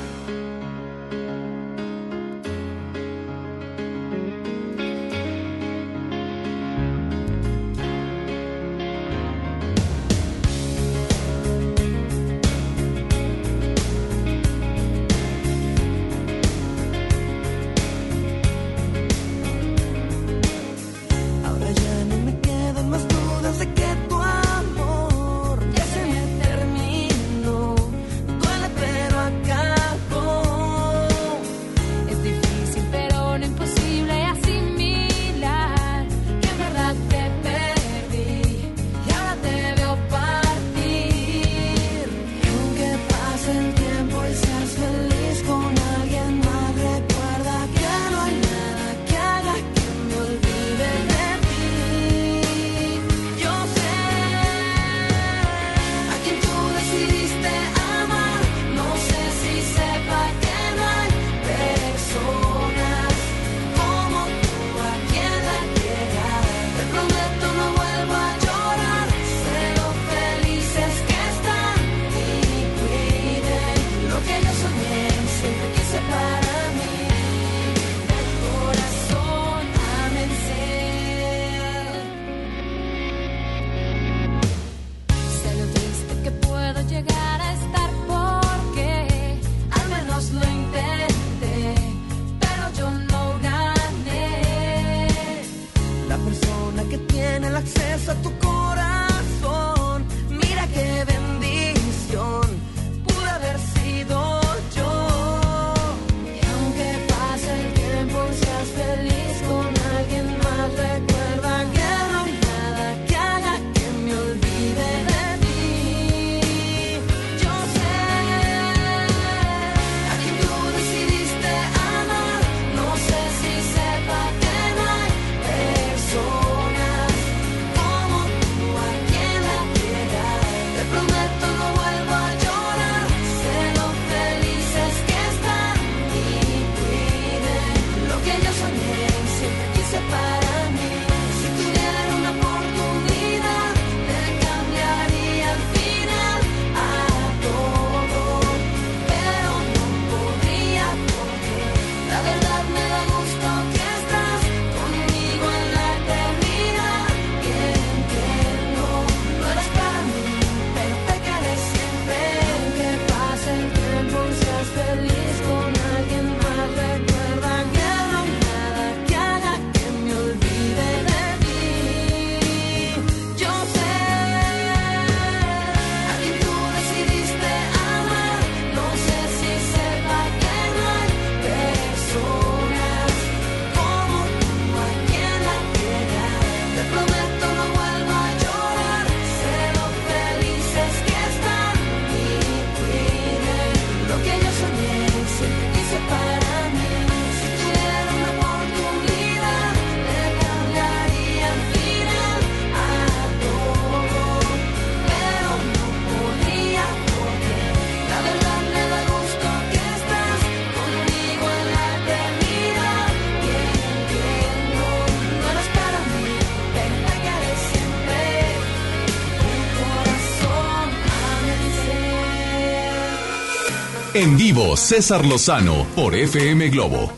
[224.18, 227.12] En vivo, César Lozano por FM Globo.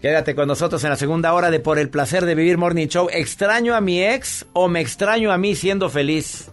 [0.00, 3.08] Quédate con nosotros en la segunda hora de Por el placer de vivir Morning Show.
[3.10, 6.52] ¿Extraño a mi ex o me extraño a mí siendo feliz?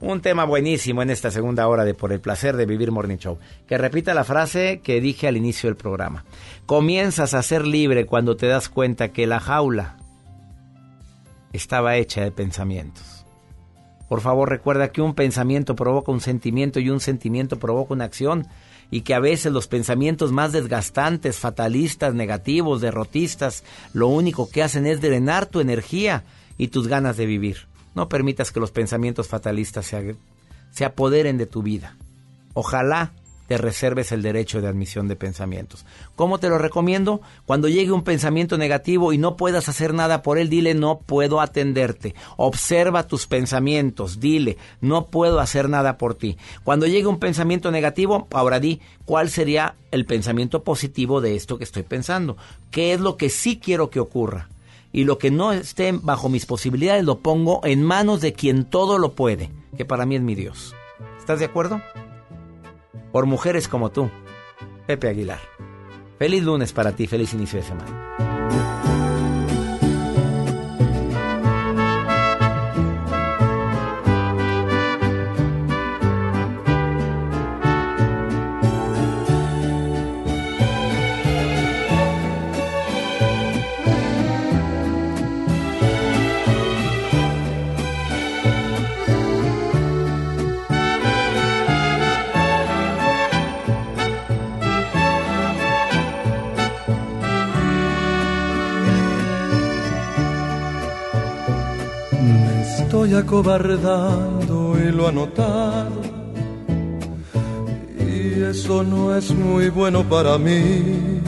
[0.00, 3.38] Un tema buenísimo en esta segunda hora de Por el placer de vivir Morning Show.
[3.66, 6.24] Que repita la frase que dije al inicio del programa.
[6.64, 9.98] Comienzas a ser libre cuando te das cuenta que la jaula
[11.52, 13.11] estaba hecha de pensamientos.
[14.12, 18.46] Por favor, recuerda que un pensamiento provoca un sentimiento y un sentimiento provoca una acción
[18.90, 24.84] y que a veces los pensamientos más desgastantes, fatalistas, negativos, derrotistas, lo único que hacen
[24.84, 26.24] es drenar tu energía
[26.58, 27.68] y tus ganas de vivir.
[27.94, 30.14] No permitas que los pensamientos fatalistas se,
[30.72, 31.96] se apoderen de tu vida.
[32.52, 33.12] Ojalá
[33.52, 35.84] te reserves el derecho de admisión de pensamientos.
[36.16, 37.20] ¿Cómo te lo recomiendo?
[37.44, 41.38] Cuando llegue un pensamiento negativo y no puedas hacer nada por él, dile no puedo
[41.38, 42.14] atenderte.
[42.38, 46.38] Observa tus pensamientos, dile no puedo hacer nada por ti.
[46.64, 51.64] Cuando llegue un pensamiento negativo, ahora di cuál sería el pensamiento positivo de esto que
[51.64, 52.38] estoy pensando.
[52.70, 54.48] ¿Qué es lo que sí quiero que ocurra?
[54.92, 58.96] Y lo que no esté bajo mis posibilidades lo pongo en manos de quien todo
[58.96, 60.74] lo puede, que para mí es mi Dios.
[61.18, 61.82] ¿Estás de acuerdo?
[63.12, 64.10] Por mujeres como tú,
[64.86, 65.40] Pepe Aguilar.
[66.18, 68.31] Feliz lunes para ti, feliz inicio de semana.
[103.14, 106.00] Acobardando y lo ha notado.
[107.98, 111.20] Y eso no es muy bueno para mí.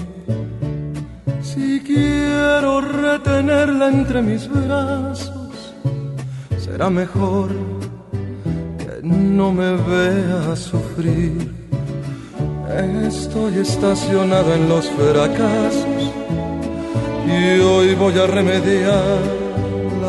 [1.43, 5.75] Si quiero retenerla entre mis brazos,
[6.59, 7.51] será mejor
[8.79, 11.53] que no me vea sufrir.
[13.07, 16.13] Estoy estacionado en los fracasos
[17.27, 19.44] y hoy voy a remediar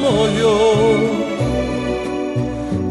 [0.00, 0.54] como yo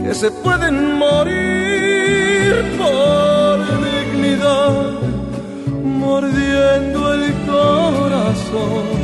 [0.03, 4.73] que se pueden morir por dignidad,
[5.83, 8.98] mordiendo el corazón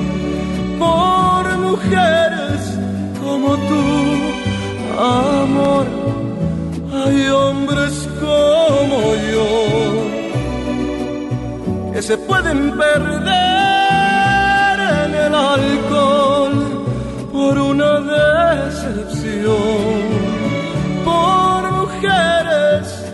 [21.03, 23.05] por mujeres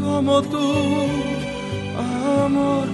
[0.00, 1.08] como tú,
[2.44, 2.88] amor.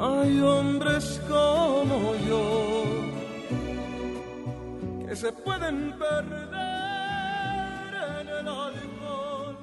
[0.00, 2.84] Hay hombres como yo
[5.08, 6.54] que se pueden perder
[8.20, 9.56] en el alcohol.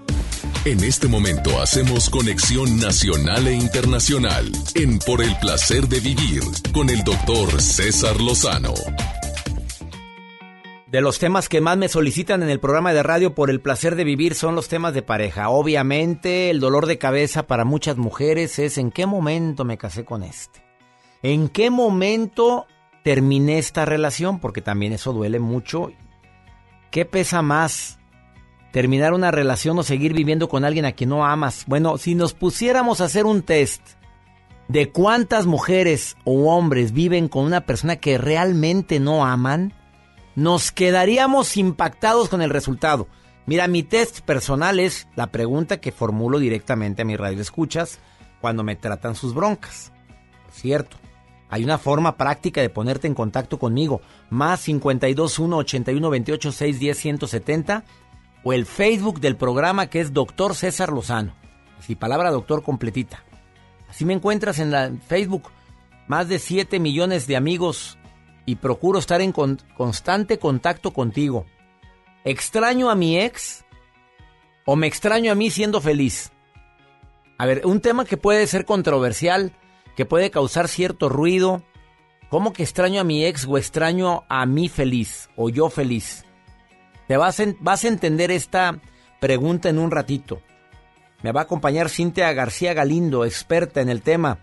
[0.66, 6.42] En este momento hacemos conexión nacional e internacional en Por el placer de vivir
[6.74, 8.74] con el doctor César Lozano.
[10.92, 13.96] De los temas que más me solicitan en el programa de radio por el placer
[13.96, 15.48] de vivir son los temas de pareja.
[15.48, 20.22] Obviamente el dolor de cabeza para muchas mujeres es en qué momento me casé con
[20.22, 20.62] este.
[21.24, 22.68] ¿En qué momento
[23.06, 24.42] terminé esta relación?
[24.42, 25.94] Porque también eso duele mucho.
[26.92, 27.98] ¿Qué pesa más?
[28.74, 31.64] ¿Terminar una relación o seguir viviendo con alguien a quien no amas?
[31.68, 33.82] Bueno, si nos pusiéramos a hacer un test
[34.68, 39.74] de cuántas mujeres o hombres viven con una persona que realmente no aman,
[40.36, 43.08] nos quedaríamos impactados con el resultado.
[43.46, 48.00] Mira, mi test personal es la pregunta que formulo directamente a mi radio escuchas
[48.40, 49.92] cuando me tratan sus broncas.
[50.52, 50.98] Cierto.
[51.50, 54.02] Hay una forma práctica de ponerte en contacto conmigo.
[54.30, 57.84] Más 521 81 28 610 170
[58.44, 61.36] o el Facebook del programa que es Doctor César Lozano.
[61.78, 63.24] Así, palabra doctor completita.
[63.90, 65.52] Así me encuentras en la Facebook.
[66.08, 67.98] Más de 7 millones de amigos
[68.46, 71.46] y procuro estar en con- constante contacto contigo.
[72.24, 73.66] ¿Extraño a mi ex
[74.66, 76.32] o me extraño a mí siendo feliz?
[77.38, 79.54] A ver, un tema que puede ser controversial,
[79.96, 81.64] que puede causar cierto ruido.
[82.30, 86.24] ¿Cómo que extraño a mi ex o extraño a mí feliz o yo feliz?
[87.08, 88.80] Te vas, vas a entender esta
[89.20, 90.42] pregunta en un ratito.
[91.24, 94.40] Me va a acompañar Cintia García Galindo, experta en el tema,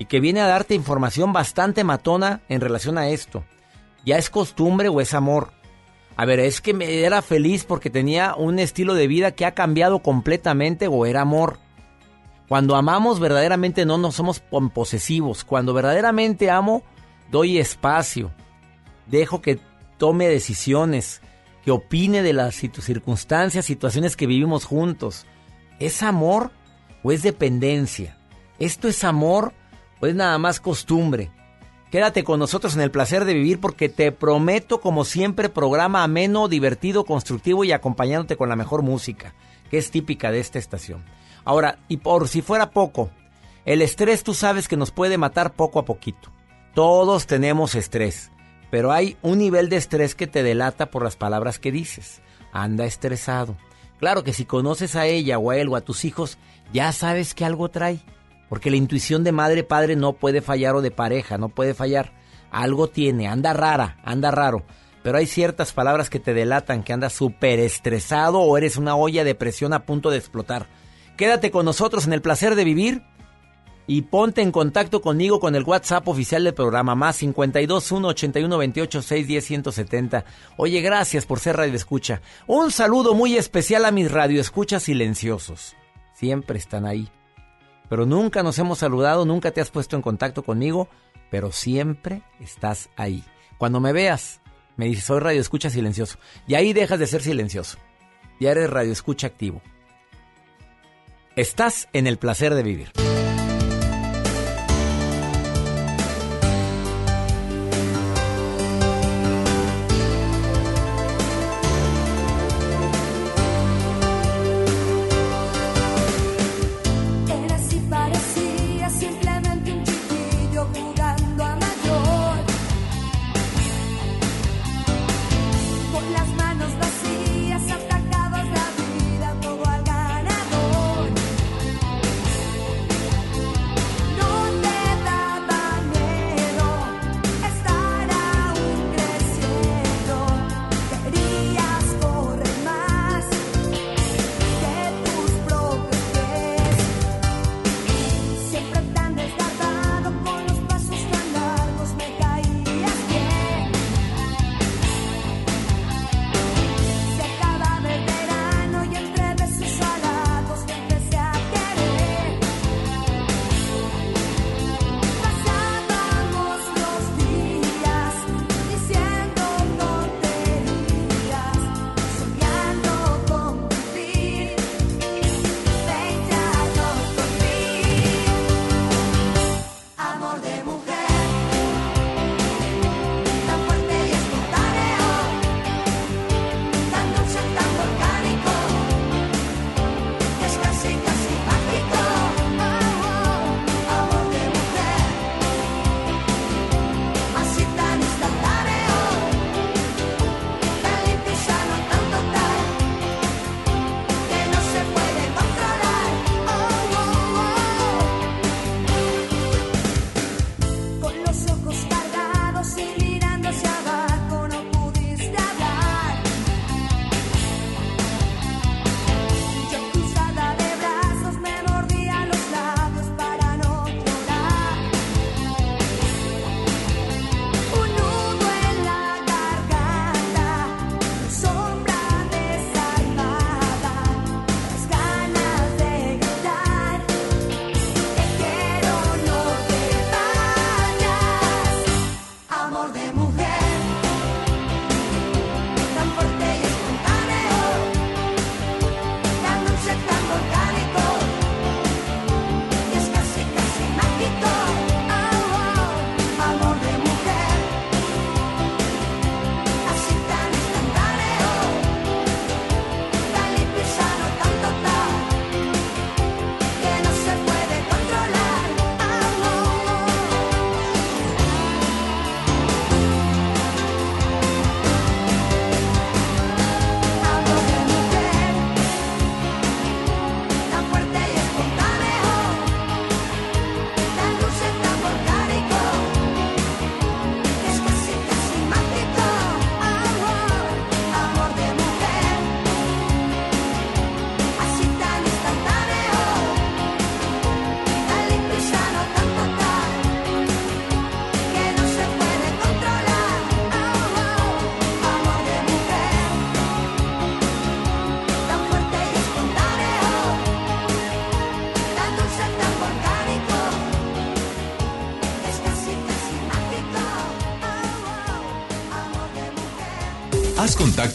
[0.00, 3.44] y que viene a darte información bastante matona en relación a esto.
[4.02, 5.52] ¿Ya es costumbre o es amor?
[6.16, 9.52] A ver, ¿es que me era feliz porque tenía un estilo de vida que ha
[9.52, 11.58] cambiado completamente o era amor?
[12.48, 14.42] Cuando amamos verdaderamente no nos somos
[14.72, 15.44] posesivos.
[15.44, 16.82] Cuando verdaderamente amo,
[17.30, 18.30] doy espacio.
[19.06, 19.60] Dejo que
[19.98, 21.20] tome decisiones,
[21.62, 25.26] que opine de las circunstancias, situaciones que vivimos juntos.
[25.78, 26.52] ¿Es amor
[27.02, 28.16] o es dependencia?
[28.58, 29.52] ¿Esto es amor
[30.00, 31.30] o es nada más costumbre?
[31.90, 36.46] Quédate con nosotros en el placer de vivir porque te prometo, como siempre, programa ameno,
[36.46, 39.34] divertido, constructivo y acompañándote con la mejor música,
[39.70, 41.04] que es típica de esta estación.
[41.44, 43.10] Ahora, y por si fuera poco,
[43.64, 46.30] el estrés tú sabes que nos puede matar poco a poquito.
[46.74, 48.30] Todos tenemos estrés,
[48.70, 52.22] pero hay un nivel de estrés que te delata por las palabras que dices.
[52.52, 53.56] Anda estresado.
[53.98, 56.38] Claro que si conoces a ella o a él o a tus hijos,
[56.72, 57.98] ya sabes que algo trae.
[58.50, 62.12] Porque la intuición de madre, padre no puede fallar o de pareja, no puede fallar.
[62.50, 64.64] Algo tiene, anda rara, anda raro.
[65.04, 69.22] Pero hay ciertas palabras que te delatan que andas súper estresado o eres una olla
[69.22, 70.66] de presión a punto de explotar.
[71.16, 73.02] Quédate con nosotros en el placer de vivir
[73.86, 78.58] y ponte en contacto conmigo con el WhatsApp oficial del programa más 52 1 81
[78.58, 80.24] 28 610 170.
[80.56, 82.20] Oye, gracias por ser radio escucha.
[82.48, 85.76] Un saludo muy especial a mis radioescuchas silenciosos.
[86.14, 87.08] Siempre están ahí.
[87.90, 90.88] Pero nunca nos hemos saludado, nunca te has puesto en contacto conmigo,
[91.28, 93.24] pero siempre estás ahí.
[93.58, 94.40] Cuando me veas,
[94.76, 96.16] me dices, soy radio escucha silencioso.
[96.46, 97.78] Y ahí dejas de ser silencioso.
[98.38, 99.60] Ya eres radio escucha activo.
[101.34, 102.92] Estás en el placer de vivir.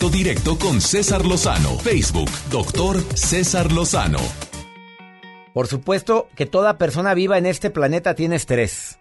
[0.10, 1.78] Directo con César Lozano.
[1.80, 4.20] Facebook, doctor César Lozano.
[5.54, 9.00] Por supuesto que toda persona viva en este planeta tiene estrés.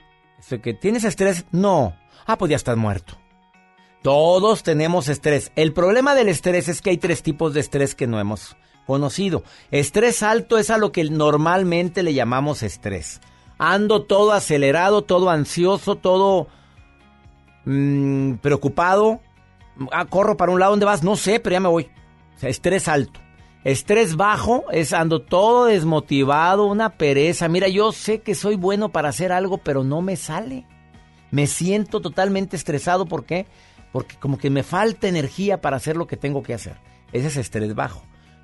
[0.81, 1.47] ¿Tienes estrés?
[1.51, 1.97] No.
[2.27, 3.19] Ah, pues ya estás muerto.
[4.03, 5.51] Todos tenemos estrés.
[5.57, 9.43] El problema del estrés es que hay tres tipos de estrés que no hemos conocido.
[9.71, 13.21] Estrés alto es a lo que normalmente le llamamos estrés.
[13.59, 16.49] Ando todo acelerado, todo ansioso, todo
[17.65, 19.21] mm, preocupado.
[19.91, 21.03] Ah, corro para un lado, ¿dónde vas?
[21.03, 21.89] No sé, pero ya me voy.
[22.43, 23.21] Estrés alto.
[23.65, 27.49] Estrés bajo es ando todo desmotivado, una pereza.
[27.49, 30.67] Mira, yo sé que soy bueno para hacer algo, pero no me sale.
[31.31, 33.07] Me siento totalmente estresado.
[33.07, 33.47] ¿Por qué?
[33.91, 36.77] Porque como que me falta energía para hacer lo que tengo que hacer.
[37.13, 38.03] Ese es estrés bajo.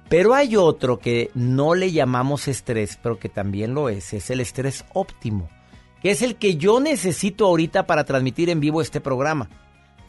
[0.09, 4.13] Pero hay otro que no le llamamos estrés, pero que también lo es.
[4.13, 5.49] Es el estrés óptimo.
[6.03, 9.51] Que es el que yo necesito ahorita para transmitir en vivo este programa.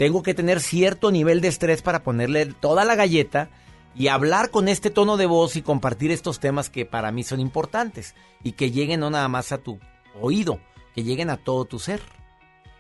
[0.02, 3.52] Tengo que tener cierto nivel de estrés para ponerle toda la galleta
[3.94, 7.40] y hablar con este tono de voz y compartir estos temas que para mí son
[7.40, 9.80] importantes y que lleguen no nada más a tu
[10.20, 10.60] oído,
[10.96, 12.02] que lleguen a todo tu ser.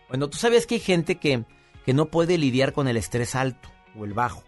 [0.10, 1.46] Bueno, tú sabes que hay gente que,
[1.86, 4.42] que no puede lidiar con el estrés alto o el bajo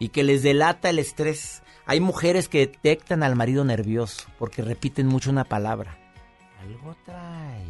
[0.00, 1.62] y que les delata el estrés.
[1.86, 5.96] Hay mujeres que detectan al marido nervioso porque repiten mucho una palabra.
[6.62, 7.62] Algo trae.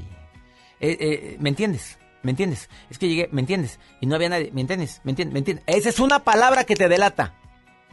[0.81, 1.99] Eh, eh, ¿Me entiendes?
[2.23, 2.69] ¿Me entiendes?
[2.91, 3.79] Es que llegué, ¿me entiendes?
[4.01, 5.01] Y no había nadie, ¿me entiendes?
[5.05, 5.63] ¿Me entiendes?
[5.67, 7.35] Esa es una palabra que te delata.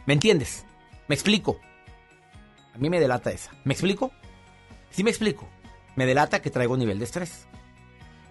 [0.06, 0.66] ¿Me entiendes?
[1.08, 1.60] ¿Me explico?
[2.74, 3.52] A mí me delata esa.
[3.64, 4.12] ¿Me explico?
[4.90, 5.48] Sí me explico.
[5.96, 7.48] Me delata que traigo un nivel de estrés.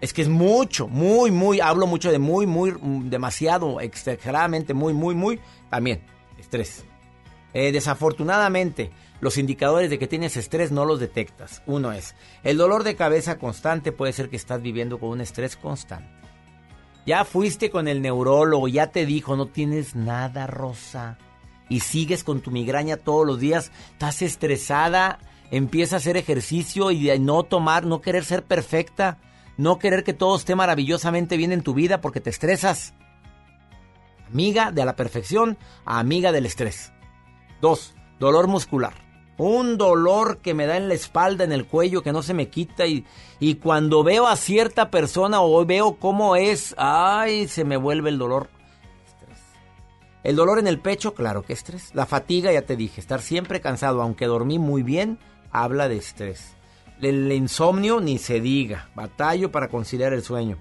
[0.01, 4.93] Es que es mucho, muy, muy, hablo mucho de muy, muy, mm, demasiado, exageradamente, muy,
[4.93, 5.41] muy, muy,
[5.71, 6.03] también,
[6.39, 6.85] estrés.
[7.55, 8.91] Eh, desafortunadamente,
[9.25, 11.63] los indicadores de que tienes estrés no los detectas.
[11.65, 15.57] Uno es, el dolor de cabeza constante puede ser que estás viviendo con un estrés
[15.57, 16.11] constante.
[17.07, 21.17] Ya fuiste con el neurólogo, ya te dijo, no tienes nada, Rosa.
[21.71, 25.19] Y sigues con tu migraña todos los días, estás estresada,
[25.51, 29.17] empieza a hacer ejercicio y de no tomar, no querer ser perfecta,
[29.57, 32.93] no querer que todo esté maravillosamente bien en tu vida porque te estresas.
[34.29, 35.57] Amiga de la perfección
[35.87, 36.93] a amiga del estrés.
[37.63, 39.04] Dos, dolor muscular.
[39.37, 42.49] Un dolor que me da en la espalda, en el cuello, que no se me
[42.49, 42.87] quita.
[42.87, 43.05] Y,
[43.41, 48.19] y cuando veo a cierta persona o veo cómo es, ay, se me vuelve el
[48.19, 48.49] dolor.
[49.05, 49.39] Estrés.
[50.23, 51.95] El dolor en el pecho, claro que estrés.
[51.95, 55.19] La fatiga, ya te dije, estar siempre cansado, aunque dormí muy bien,
[55.51, 56.55] habla de estrés.
[57.01, 58.89] El insomnio, ni se diga.
[58.95, 60.59] Batallo para conciliar el sueño.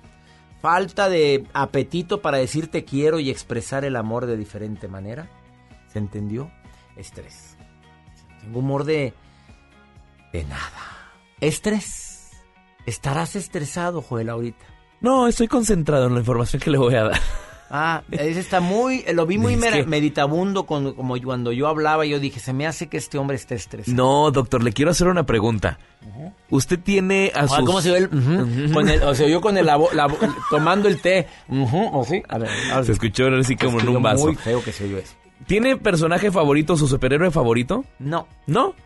[0.61, 5.29] Falta de apetito para decir te quiero y expresar el amor de diferente manera.
[5.91, 6.49] ¿Se entendió?
[6.95, 7.52] Estrés.
[8.43, 9.13] Tengo humor de...
[10.31, 10.71] de nada.
[11.41, 12.31] Estrés.
[12.85, 14.65] Estarás estresado, Joel, ahorita.
[15.01, 17.19] No, estoy concentrado en la información que le voy a dar.
[17.75, 22.19] Ah, ese está muy, lo vi muy que- meditabundo con- como cuando yo hablaba, yo
[22.19, 23.97] dije, se me hace que este hombre esté estresado.
[23.97, 25.79] No, doctor, le quiero hacer una pregunta.
[26.51, 27.65] Usted tiene a Ah, sus...
[27.65, 28.73] ¿Cómo se ve el, ujú?
[28.73, 30.07] con el, o sea, yo con el, labo- la-
[30.51, 32.21] tomando el té, ujú, o sí?
[32.29, 34.25] A ver, ahora Se escuchó así como en un vaso.
[34.25, 35.15] Muy feo que se oyó eso.
[35.47, 37.85] ¿Tiene personaje favorito, su superhéroe favorito?
[37.99, 38.27] No.
[38.47, 38.73] ¿No?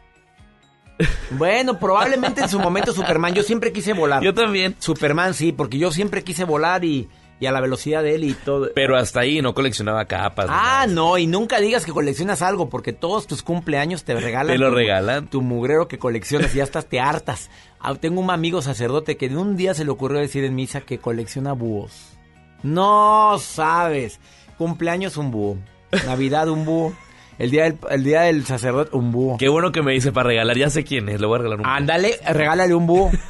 [1.31, 3.33] Bueno, probablemente en su momento Superman.
[3.33, 4.23] Yo siempre quise volar.
[4.23, 4.75] Yo también.
[4.79, 7.07] Superman, sí, porque yo siempre quise volar y,
[7.39, 8.69] y a la velocidad de él y todo.
[8.73, 10.47] Pero hasta ahí no coleccionaba capas.
[10.49, 14.55] Ah, no, y nunca digas que coleccionas algo, porque todos tus cumpleaños te regalan.
[14.55, 15.27] Te lo tu- regalan.
[15.27, 17.51] Tu mugrero que coleccionas y estás, te hartas.
[17.79, 20.81] Ah, tengo un amigo sacerdote que de un día se le ocurrió decir en misa
[20.81, 22.17] que colecciona búhos.
[22.63, 24.19] No sabes.
[24.57, 25.57] Cumpleaños un búho.
[26.05, 26.93] Navidad un búho.
[27.37, 29.37] El día del, el día del sacerdote un búho.
[29.37, 30.57] Qué bueno que me dice para regalar.
[30.57, 31.21] Ya sé quién es.
[31.21, 31.65] Le voy a regalar un...
[31.65, 33.11] Ándale, regálale un búho.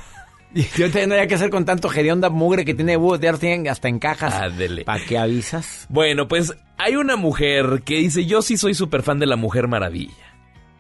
[0.54, 3.68] Yo no hay que hacer con tanto hedionda mugre que tiene búhos, ya los tienen
[3.68, 4.34] hasta en cajas.
[4.34, 4.86] Ándele.
[4.86, 5.86] ¿Para qué avisas?
[5.90, 9.68] Bueno, pues hay una mujer que dice, yo sí soy súper fan de la Mujer
[9.68, 10.14] Maravilla.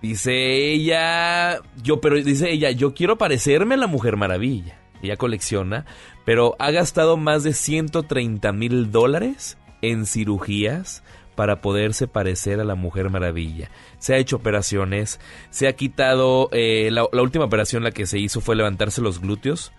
[0.01, 4.79] Dice ella, yo, pero dice ella, yo quiero parecerme a la Mujer Maravilla.
[5.01, 5.85] Ella colecciona,
[6.25, 11.03] pero ha gastado más de 130 mil dólares en cirugías
[11.37, 13.69] para poderse parecer a la Mujer Maravilla.
[13.99, 15.19] Se ha hecho operaciones,
[15.51, 19.71] se ha quitado, eh, la, última operación la que se hizo fue levantarse los glúteos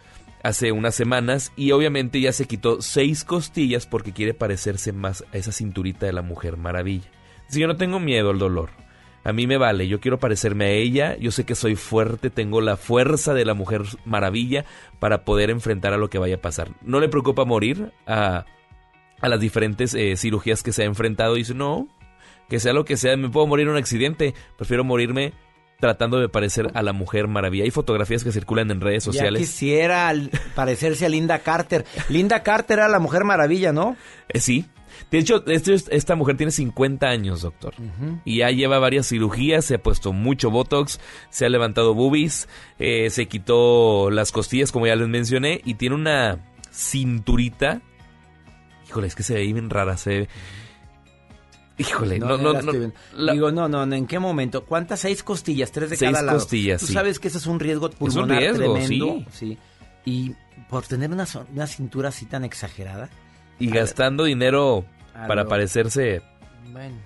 [0.45, 5.37] hace unas semanas y obviamente ya se quitó seis costillas porque quiere parecerse más a
[5.37, 7.11] esa cinturita de la Mujer Maravilla.
[7.49, 8.71] Si yo no tengo miedo al dolor,
[9.25, 12.61] a mí me vale, yo quiero parecerme a ella, yo sé que soy fuerte, tengo
[12.61, 14.65] la fuerza de la Mujer Maravilla
[15.01, 16.71] para poder enfrentar a lo que vaya a pasar.
[16.83, 18.47] No le preocupa morir a,
[19.21, 21.89] a las diferentes eh, cirugías que se ha enfrentado y dice, no,
[22.49, 25.33] que sea lo que sea, me puedo morir en un accidente, prefiero morirme
[25.81, 27.63] tratando de parecer a la Mujer Maravilla.
[27.65, 29.41] Hay fotografías que circulan en redes Ya sociales.
[29.43, 30.13] quisiera
[30.57, 31.85] parecerse a Linda Carter.
[32.09, 33.97] Linda Carter era la mujer maravilla, ¿no?
[34.29, 34.67] Eh, sí.
[35.13, 37.75] De hecho, este- esta mujer tiene 50 años, doctor.
[38.25, 40.99] Y ya lleva varias cirugías, se ha puesto mucho Botox,
[41.31, 42.49] se ha levantado boobies,
[42.81, 46.41] eh, se quitó las costillas, como ya les mencioné, y tiene una
[46.73, 47.81] cinturita.
[48.89, 50.29] Híjole, es que se ve bien rara, se ve...
[51.81, 52.73] Híjole, no, no, no,
[53.15, 54.65] la- Digo, no, no, no, ¿en qué momento?
[54.65, 54.99] ¿Cuántas?
[55.01, 56.39] Seis costillas, tres de Seis cada lado.
[56.39, 56.93] costillas, Tú sí.
[56.93, 59.25] sabes que eso es un riesgo pulmonar riesgo, tremendo.
[59.31, 59.57] sí.
[60.05, 60.35] Y
[60.69, 61.25] por tener una,
[61.55, 63.09] una cintura así tan exagerada.
[63.61, 66.21] Y gastando dinero para lo- parecerse
[66.73, 66.97] Bueno,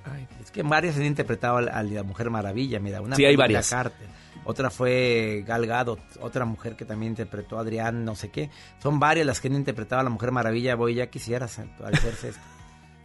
[0.42, 3.36] es que varias han interpretado a la, a la Mujer Maravilla, mira, una Sí, hay
[3.36, 3.68] varias.
[3.68, 4.06] Carter,
[4.44, 8.50] otra fue Gal Gadot, otra mujer que también interpretó a Adrián, no sé qué.
[8.82, 12.40] Son varias las que han interpretado a la Mujer Maravilla, voy ya quisieras parecerse esto.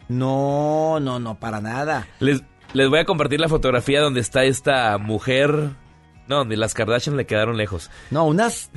[0.09, 2.07] No, no, no, para nada.
[2.19, 2.41] Les,
[2.73, 5.72] les voy a compartir la fotografía donde está esta mujer.
[6.27, 7.91] No, donde las Kardashian le quedaron lejos.
[8.09, 8.72] No, unas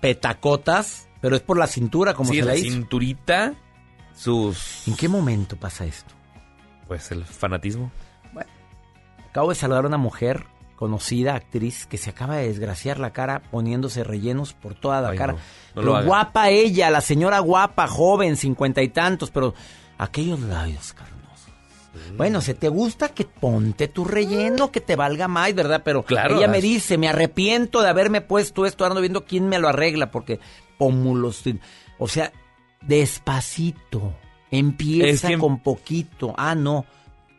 [0.00, 2.70] petacotas, pero es por la cintura como sí, se la la hizo.
[2.74, 3.54] cinturita,
[4.14, 4.86] sus...
[4.86, 6.14] ¿En qué momento pasa esto?
[6.86, 7.90] Pues el fanatismo.
[9.30, 10.44] Acabo de saludar a una mujer
[10.82, 15.16] conocida, actriz, que se acaba de desgraciar la cara poniéndose rellenos por toda la Ay,
[15.18, 15.32] cara.
[15.34, 15.38] no.
[15.38, 15.44] No
[15.74, 19.54] Pero lo guapa ella, la señora guapa, joven, cincuenta y tantos, pero
[19.96, 21.52] aquellos labios carnosos.
[22.16, 25.82] Bueno, si te gusta que ponte tu relleno, que te valga más, ¿verdad?
[25.84, 29.60] Pero Claro, ella me dice, me arrepiento de haberme puesto esto, ando viendo quién me
[29.60, 30.40] lo arregla, porque
[30.78, 31.44] pómulos,
[32.00, 32.32] o sea,
[32.80, 34.14] despacito,
[34.50, 36.84] empieza Es que- con poquito, ah, no,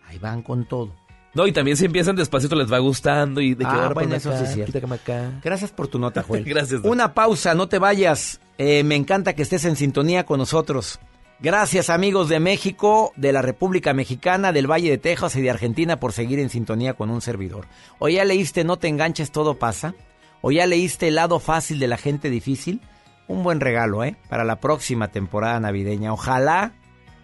[0.08, 0.94] ahí van con todo.
[1.34, 4.30] No, y también si empiezan despacito les va gustando y de que Ah, bueno, eso
[4.30, 4.94] acá, sí es cierto.
[4.94, 5.32] acá.
[5.44, 6.44] Gracias por tu nota, Joel.
[6.46, 6.82] Gracias.
[6.84, 8.40] Una pausa, no te vayas.
[8.60, 11.00] Eh, me encanta que estés en sintonía con nosotros.
[11.40, 16.00] Gracias amigos de México, de la República Mexicana, del Valle de Texas y de Argentina
[16.00, 17.66] por seguir en sintonía con un servidor.
[18.00, 19.96] O ya leíste No te enganches, todo pasa.
[20.42, 22.80] O ya leíste El lado fácil de la gente difícil.
[23.28, 24.16] Un buen regalo, ¿eh?
[24.30, 26.14] Para la próxima temporada navideña.
[26.14, 26.74] Ojalá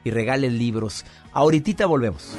[0.03, 1.05] y regales libros.
[1.31, 2.35] Ahorita volvemos.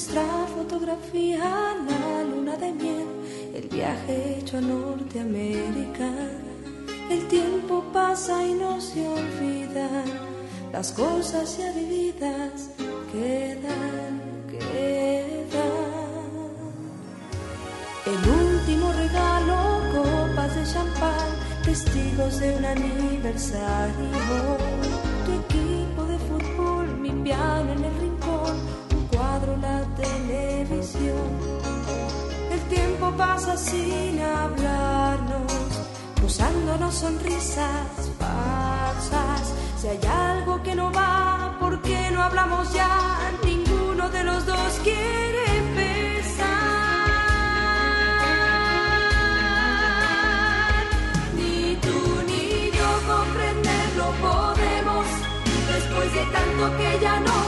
[0.00, 3.06] Nuestra fotografía, la luna de miel,
[3.54, 6.10] el viaje hecho a Norteamérica.
[7.10, 9.90] El tiempo pasa y no se olvida,
[10.72, 12.70] las cosas ya vividas
[13.12, 15.90] quedan, quedan.
[18.06, 21.28] El último regalo, copas de champán,
[21.62, 24.16] testigos de un aniversario.
[25.26, 28.09] Tu equipo de fútbol, mi piano en el rincón,
[29.56, 31.28] la televisión.
[32.50, 35.52] El tiempo pasa sin hablarnos,
[36.16, 39.54] cruzándonos sonrisas falsas.
[39.80, 43.32] Si hay algo que no va, ¿por qué no hablamos ya?
[43.44, 46.46] Ninguno de los dos quiere empezar.
[51.36, 55.06] Ni tú ni yo comprenderlo podemos,
[55.72, 57.39] después de tanto que ya no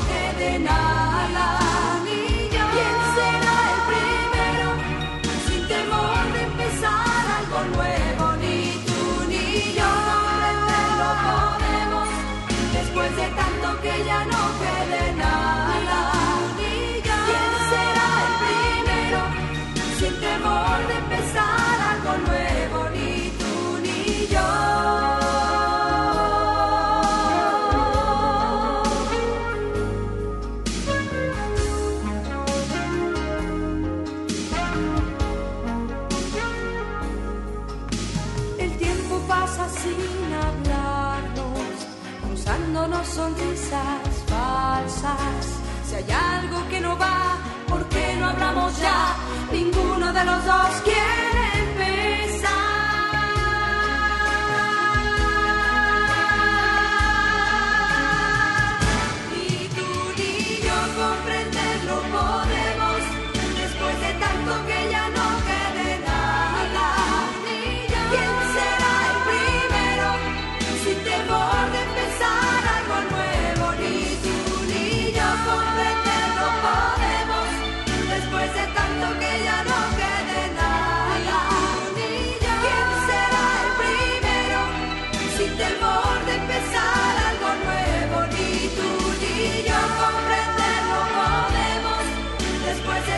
[49.53, 51.32] Ninguno de los dos quiere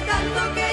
[0.06, 0.64] tanto que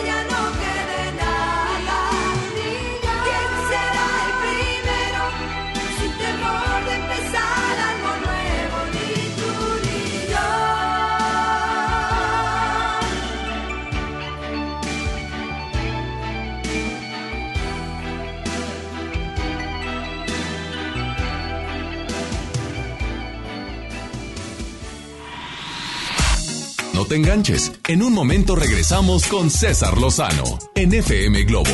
[27.11, 27.73] te enganches.
[27.89, 30.43] En un momento regresamos con César Lozano
[30.75, 31.69] en FM Globo.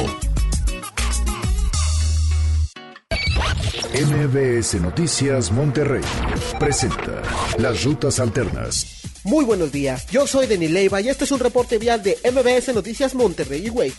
[3.93, 6.01] MBS Noticias Monterrey
[6.59, 7.21] presenta
[7.59, 9.03] Las Rutas Alternas.
[9.23, 12.73] Muy buenos días, yo soy Denis Leiva y este es un reporte vial de MBS
[12.73, 13.93] Noticias Monterrey y Güey.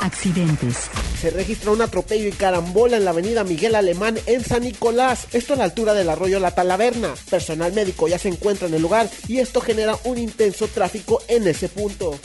[0.00, 0.88] Accidentes.
[1.20, 5.52] Se registra un atropello y carambola en la avenida Miguel Alemán en San Nicolás, esto
[5.52, 7.14] a la altura del arroyo La Talaverna.
[7.28, 11.46] Personal médico ya se encuentra en el lugar y esto genera un intenso tráfico en
[11.46, 12.18] ese punto.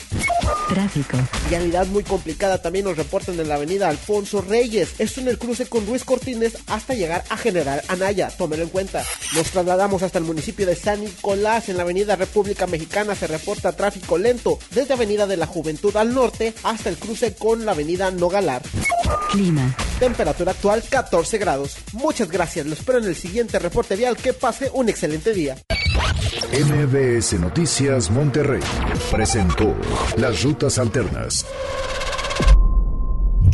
[0.69, 1.17] Tráfico.
[1.49, 5.65] Vialidad muy complicada también nos reportan en la avenida Alfonso Reyes, esto en el cruce
[5.65, 9.03] con Luis Cortines hasta llegar a General Anaya, tómelo en cuenta.
[9.35, 13.75] Nos trasladamos hasta el municipio de San Nicolás, en la avenida República Mexicana se reporta
[13.75, 18.09] tráfico lento desde avenida de la Juventud al norte hasta el cruce con la avenida
[18.09, 18.61] Nogalar.
[19.31, 19.75] Clima.
[19.99, 21.77] Temperatura actual 14 grados.
[21.93, 24.17] Muchas gracias, lo espero en el siguiente reporte vial.
[24.17, 25.57] Que pase un excelente día.
[26.51, 28.61] MBS Noticias Monterrey
[29.11, 29.75] presentó
[30.17, 31.45] Las Rutas Alternas.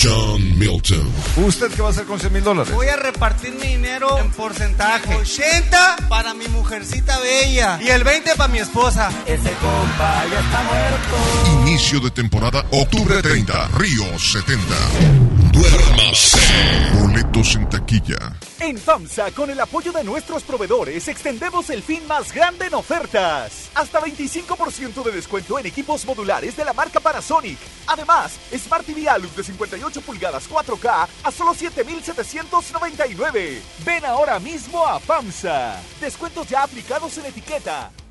[0.03, 1.07] John Milton.
[1.37, 2.73] ¿Usted qué va a hacer con 100 mil dólares?
[2.73, 5.13] Voy a repartir mi dinero en porcentaje.
[5.13, 9.11] 80 para mi mujercita bella y el 20 para mi esposa.
[9.27, 11.61] Ese compa ya está muerto.
[11.67, 15.40] Inicio de temporada, octubre 30, Río 70.
[15.51, 16.39] Duérmase.
[17.01, 18.17] Boletos en taquilla.
[18.59, 23.69] En FAMSA, con el apoyo de nuestros proveedores, extendemos el fin más grande en ofertas.
[23.75, 27.57] Hasta 25% de descuento en equipos modulares de la marca Panasonic.
[27.87, 33.61] Además, Smart TV Alux de 58 pulgadas 4K a solo 7,799.
[33.85, 35.81] Ven ahora mismo a FAMSA.
[35.99, 37.91] Descuentos ya aplicados en etiqueta.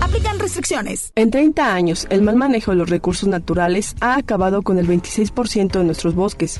[0.01, 1.11] Aplican restricciones.
[1.15, 5.77] En 30 años, el mal manejo de los recursos naturales ha acabado con el 26%
[5.77, 6.59] de nuestros bosques.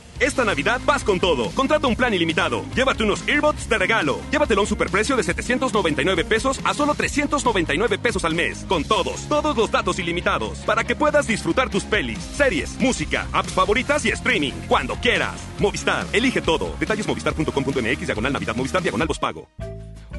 [0.21, 1.49] Esta Navidad vas con todo.
[1.49, 2.63] Contrata un plan ilimitado.
[2.75, 4.19] Llévate unos earbuds de regalo.
[4.29, 8.63] Llévatelo a un superprecio de 799 pesos a solo 399 pesos al mes.
[8.69, 10.59] Con todos, todos los datos ilimitados.
[10.59, 14.53] Para que puedas disfrutar tus pelis, series, música, apps favoritas y streaming.
[14.67, 15.41] Cuando quieras.
[15.57, 16.75] Movistar, elige todo.
[16.79, 19.47] Detalles movistar.com.mx, diagonal Navidad, Movistar, diagonal pago.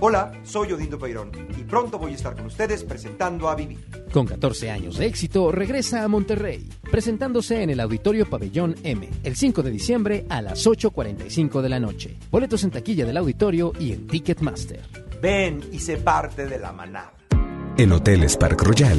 [0.05, 3.79] Hola, soy Odindo Peirón y pronto voy a estar con ustedes presentando a Vivi.
[4.13, 9.37] Con 14 años de éxito, regresa a Monterrey, presentándose en el Auditorio Pabellón M, el
[9.37, 9.92] 5 de diciembre
[10.29, 12.17] a las 8.45 de la noche.
[12.31, 14.81] Boletos en taquilla del auditorio y en Ticketmaster.
[15.21, 17.13] Ven y sé parte de la manada.
[17.77, 18.99] En Hoteles Park Royal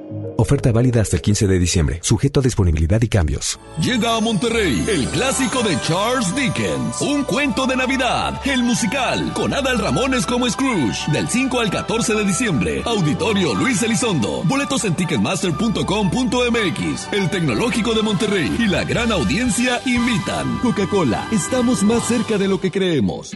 [0.41, 3.59] Oferta válida hasta el 15 de diciembre, sujeto a disponibilidad y cambios.
[3.79, 9.53] Llega a Monterrey el clásico de Charles Dickens, Un cuento de Navidad, el musical, con
[9.53, 12.81] Adal Ramones como Scrooge, del 5 al 14 de diciembre.
[12.85, 14.41] Auditorio Luis Elizondo.
[14.45, 17.13] Boletos en ticketmaster.com.mx.
[17.13, 20.57] El Tecnológico de Monterrey y la gran audiencia invitan.
[20.63, 23.35] Coca-Cola, estamos más cerca de lo que creemos.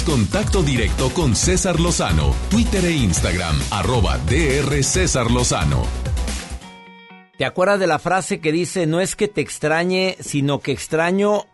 [0.00, 5.82] Contacto directo con César Lozano, Twitter e Instagram, arroba DR César Lozano.
[7.36, 11.44] ¿Te acuerdas de la frase que dice, no es que te extrañe, sino que extraño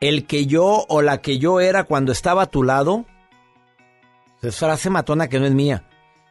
[0.00, 3.06] el que yo o la que yo era cuando estaba a tu lado?
[4.42, 5.88] Es frase matona que no es mía.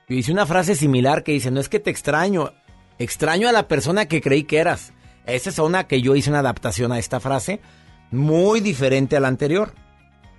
[0.07, 2.53] Yo hice una frase similar que dice, no es que te extraño,
[2.99, 4.93] extraño a la persona que creí que eras.
[5.25, 7.59] Esa es una que yo hice una adaptación a esta frase,
[8.11, 9.73] muy diferente a la anterior.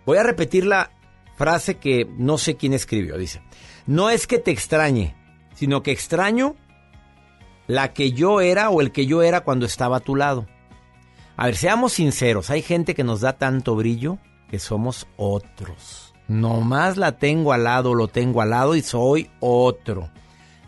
[0.06, 0.92] Voy a repetir la
[1.36, 3.18] frase que no sé quién escribió.
[3.18, 3.42] Dice,
[3.86, 5.14] no es que te extrañe,
[5.54, 6.54] sino que extraño
[7.66, 10.46] la que yo era o el que yo era cuando estaba a tu lado.
[11.36, 14.18] A ver, seamos sinceros, hay gente que nos da tanto brillo
[14.48, 16.14] que somos otros.
[16.28, 20.10] Nomás la tengo al lado, lo tengo al lado y soy otro.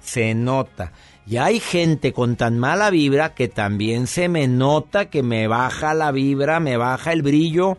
[0.00, 0.92] Se nota.
[1.26, 5.94] Y hay gente con tan mala vibra que también se me nota que me baja
[5.94, 7.78] la vibra, me baja el brillo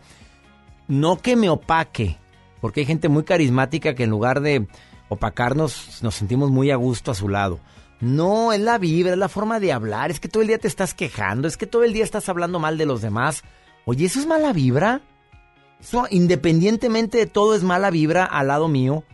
[0.90, 2.18] no que me opaque,
[2.60, 4.66] porque hay gente muy carismática que en lugar de
[5.08, 7.60] opacarnos nos sentimos muy a gusto a su lado.
[8.00, 10.68] No, es la vibra, es la forma de hablar, es que todo el día te
[10.68, 13.44] estás quejando, es que todo el día estás hablando mal de los demás.
[13.84, 15.00] Oye, ¿eso es mala vibra?
[15.80, 19.04] Eso, independientemente de todo, es mala vibra al lado mío.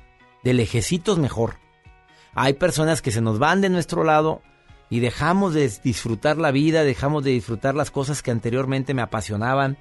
[0.44, 1.56] De lejecitos mejor.
[2.34, 4.40] Hay personas que se nos van de nuestro lado
[4.88, 9.76] y dejamos de disfrutar la vida, dejamos de disfrutar las cosas que anteriormente me apasionaban.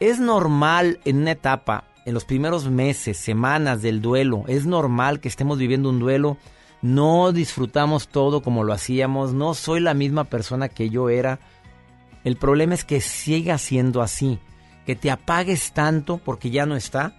[0.00, 5.28] Es normal en una etapa, en los primeros meses, semanas del duelo, es normal que
[5.28, 6.36] estemos viviendo un duelo.
[6.82, 11.38] No disfrutamos todo como lo hacíamos, no soy la misma persona que yo era.
[12.24, 14.38] El problema es que siga siendo así,
[14.84, 17.14] que te apagues tanto porque ya no está.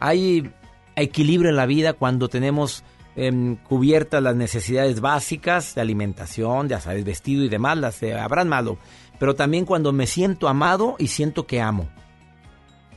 [0.00, 0.50] Hay
[0.96, 2.82] equilibrio en la vida cuando tenemos
[3.16, 8.78] em, cubiertas las necesidades básicas de alimentación, ya sabes, vestido y demás, las habrán malo,
[9.18, 11.88] pero también cuando me siento amado y siento que amo.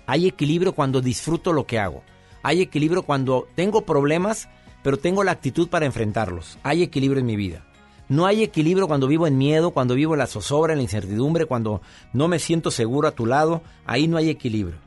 [0.05, 2.01] Hay equilibrio cuando disfruto lo que hago.
[2.41, 4.47] Hay equilibrio cuando tengo problemas,
[4.81, 6.57] pero tengo la actitud para enfrentarlos.
[6.63, 7.65] Hay equilibrio en mi vida.
[8.07, 11.45] No hay equilibrio cuando vivo en miedo, cuando vivo en la zozobra, en la incertidumbre,
[11.45, 11.81] cuando
[12.13, 13.61] no me siento seguro a tu lado.
[13.85, 14.77] Ahí no hay equilibrio.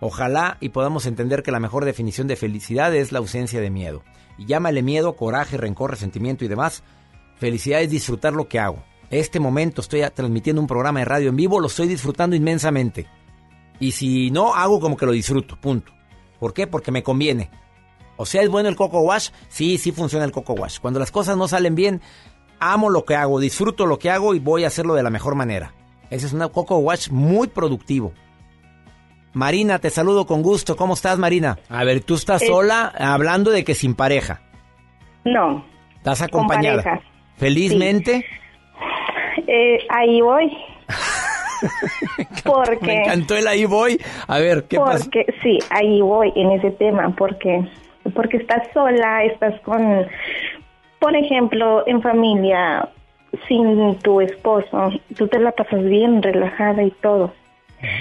[0.00, 4.02] Ojalá y podamos entender que la mejor definición de felicidad es la ausencia de miedo.
[4.38, 6.82] Y llámale miedo, coraje, rencor, resentimiento y demás.
[7.36, 8.82] Felicidad es disfrutar lo que hago.
[9.10, 13.06] Este momento estoy transmitiendo un programa de radio en vivo, lo estoy disfrutando inmensamente.
[13.80, 15.92] Y si no, hago como que lo disfruto, punto.
[16.38, 16.66] ¿Por qué?
[16.66, 17.50] Porque me conviene.
[18.16, 19.30] O sea, ¿es bueno el Coco Wash?
[19.48, 20.78] Sí, sí funciona el Coco Wash.
[20.80, 22.00] Cuando las cosas no salen bien,
[22.58, 25.34] amo lo que hago, disfruto lo que hago y voy a hacerlo de la mejor
[25.34, 25.74] manera.
[26.10, 28.12] Ese es un Coco Wash muy productivo.
[29.32, 30.76] Marina, te saludo con gusto.
[30.76, 31.58] ¿Cómo estás, Marina?
[31.68, 34.40] A ver, tú estás sola hablando de que sin pareja.
[35.24, 35.64] No.
[35.96, 37.00] ¿Estás acompañada?
[37.36, 38.24] ¿Felizmente?
[39.46, 40.56] Eh, ahí voy.
[42.44, 44.00] porque Me encantó el ahí voy.
[44.26, 45.04] A ver, ¿qué pasa?
[45.04, 47.68] Porque sí, ahí voy en ese tema, porque
[48.14, 50.06] porque estás sola, estás con,
[50.98, 52.88] por ejemplo, en familia
[53.46, 57.32] sin tu esposo, tú te la pasas bien relajada y todo.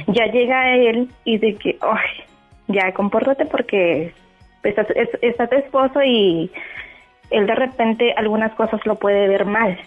[0.08, 2.26] Ya llega él y de que, ay,
[2.68, 4.14] ya compórtate porque
[4.64, 4.86] está,
[5.22, 6.52] está tu esposo y
[7.30, 9.78] él de repente algunas cosas lo puede ver mal.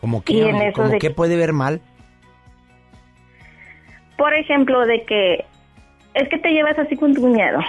[0.00, 1.80] ¿Cómo que, ¿cómo que puede ver mal?
[4.16, 5.44] Por ejemplo, de que
[6.14, 7.60] es que te llevas así con tu cuñado.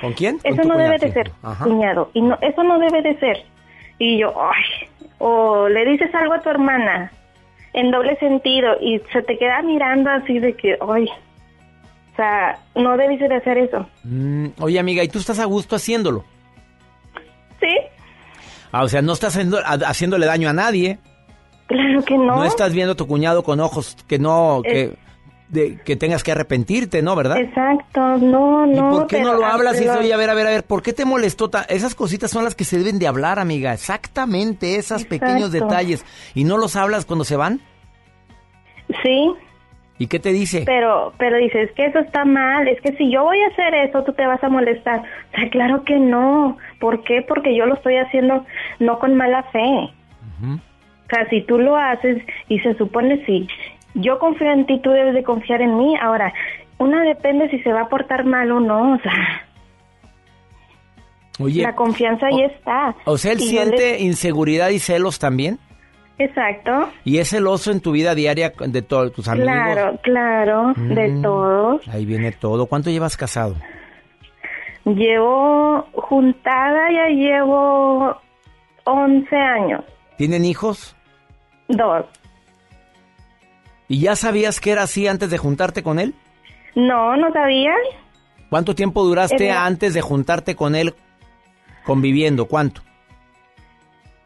[0.00, 0.38] ¿Con quién?
[0.44, 1.30] Eso no debe de ser,
[1.62, 2.10] cuñado.
[2.14, 3.44] Y no, eso no debe de ser.
[3.98, 4.88] Y yo, ay,
[5.18, 7.12] o le dices algo a tu hermana
[7.72, 11.08] en doble sentido y se te queda mirando así de que, ay,
[12.12, 13.86] o sea, no debes de hacer eso.
[14.04, 16.24] Mm, oye, amiga, ¿y tú estás a gusto haciéndolo?
[17.60, 17.76] Sí.
[18.72, 20.98] Ah, o sea, no estás haciendo, haciéndole daño a nadie.
[21.66, 22.36] Claro que no.
[22.36, 24.96] No estás viendo a tu cuñado con ojos que no, que,
[25.48, 27.16] de, que tengas que arrepentirte, ¿no?
[27.16, 27.38] ¿Verdad?
[27.38, 28.88] Exacto, no, no.
[28.88, 30.82] ¿Y por qué no lo hablas y oye, a ver, a ver, a ver, ¿por
[30.82, 31.50] qué te molestó?
[31.68, 33.72] Esas cositas son las que se deben de hablar, amiga.
[33.72, 36.04] Exactamente, esos pequeños detalles.
[36.34, 37.60] ¿Y no los hablas cuando se van?
[39.02, 39.34] Sí.
[39.98, 40.62] ¿Y qué te dice?
[40.64, 44.04] Pero, pero dices que eso está mal, es que si yo voy a hacer eso,
[44.04, 45.00] tú te vas a molestar.
[45.32, 46.56] O sea, claro que no.
[46.78, 47.24] ¿Por qué?
[47.26, 48.46] Porque yo lo estoy haciendo
[48.78, 49.92] no con mala fe.
[50.40, 53.48] O sea, si tú lo haces y se supone si
[53.98, 55.94] yo confío en ti, tú debes de confiar en mí.
[56.00, 56.32] Ahora,
[56.78, 59.12] una depende si se va a portar mal o no, o sea.
[61.40, 62.96] Oye, la confianza ahí está.
[63.04, 65.58] O sea, él siente inseguridad y celos también.
[66.18, 66.88] Exacto.
[67.04, 69.46] ¿Y es celoso en tu vida diaria de todos tus amigos?
[69.52, 71.22] Claro, claro, de Mm.
[71.22, 71.88] todos.
[71.88, 72.66] Ahí viene todo.
[72.66, 73.54] ¿Cuánto llevas casado?
[74.84, 78.16] Llevo juntada, ya llevo
[78.84, 79.84] 11 años.
[80.16, 80.96] ¿Tienen hijos?
[81.68, 82.04] Dos.
[83.88, 86.14] ¿Y ya sabías que era así antes de juntarte con él?
[86.74, 87.72] No, no sabía.
[88.50, 90.94] ¿Cuánto tiempo duraste Era- antes de juntarte con él
[91.84, 92.46] conviviendo?
[92.46, 92.82] ¿Cuánto?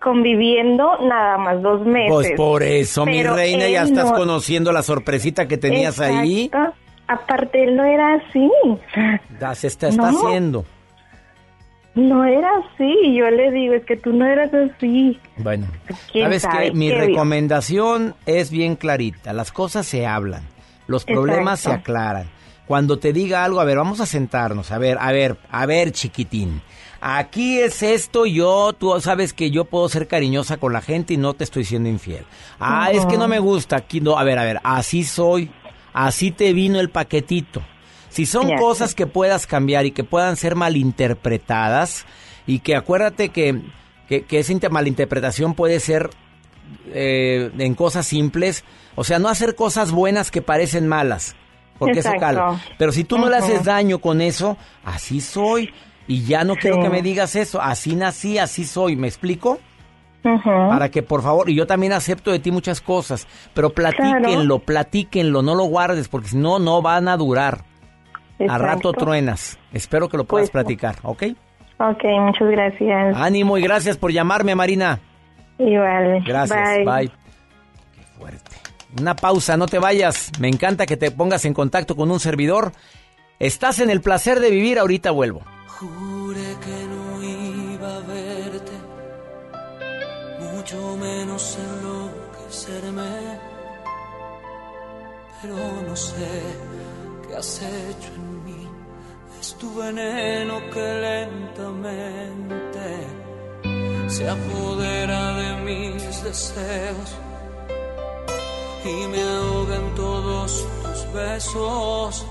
[0.01, 2.11] Conviviendo nada más dos meses.
[2.11, 6.51] Pues por eso, mi reina, ya estás no- conociendo la sorpresita que tenías ahí.
[7.07, 8.51] Aparte, él no era así.
[9.41, 10.27] Ya se está, está No.
[10.27, 10.65] haciendo.
[11.95, 13.15] No era así.
[13.15, 15.19] Yo le digo, es que tú no eras así.
[15.37, 15.67] Bueno,
[16.11, 16.73] ¿Quién ¿sabes sabe qué?
[16.73, 19.33] Mi qué recomendación es bien clarita.
[19.33, 20.43] Las cosas se hablan,
[20.87, 22.29] los problemas se aclaran.
[22.67, 24.71] Cuando te diga algo, a ver, vamos a sentarnos.
[24.73, 26.63] A ver, a ver, a ver, chiquitín.
[27.05, 31.17] Aquí es esto, yo, tú sabes que yo puedo ser cariñosa con la gente y
[31.17, 32.25] no te estoy siendo infiel.
[32.61, 35.51] Ah, es que no me gusta, aquí no, a ver, a ver, así soy,
[35.93, 37.61] así te vino el paquetito.
[38.13, 42.05] Si son cosas que puedas cambiar y que puedan ser malinterpretadas,
[42.47, 43.61] y que acuérdate que,
[44.09, 46.11] que, que esa inter- malinterpretación puede ser
[46.93, 48.65] eh, en cosas simples,
[48.95, 51.37] o sea, no hacer cosas buenas que parecen malas.
[51.79, 52.41] porque eso cala.
[52.79, 55.71] Pero si tú no le haces daño con eso, así soy.
[56.07, 57.61] Y ya no quiero que me digas eso.
[57.61, 58.97] Así nací, así soy.
[58.97, 59.59] ¿Me explico?
[60.69, 65.43] Para que por favor, y yo también acepto de ti muchas cosas, pero platíquenlo, platíquenlo,
[65.43, 67.65] no lo guardes, porque si no, no van a durar.
[68.43, 68.65] A Exacto.
[68.67, 69.59] rato truenas.
[69.73, 71.23] Espero que lo puedas Pues, platicar, ¿ok?
[71.79, 73.17] Ok, muchas gracias.
[73.17, 75.01] Ánimo y gracias por llamarme, Marina.
[75.59, 76.23] Igual.
[76.25, 76.85] Gracias, Bye.
[76.85, 77.09] bye.
[77.95, 78.57] Qué fuerte.
[79.01, 80.31] Una pausa, no te vayas.
[80.39, 82.73] Me encanta que te pongas en contacto con un servidor.
[83.39, 85.43] Estás en el placer de vivir, ahorita vuelvo.
[85.67, 88.73] Juré que no iba a verte,
[90.55, 93.03] mucho menos enloquecerme.
[95.41, 95.57] Pero
[95.89, 96.43] no sé
[97.27, 98.12] qué has hecho
[99.63, 102.89] tu veneno que lentamente
[104.09, 107.09] se apodera de mis deseos
[108.85, 112.27] y me ahogan todos tus besos.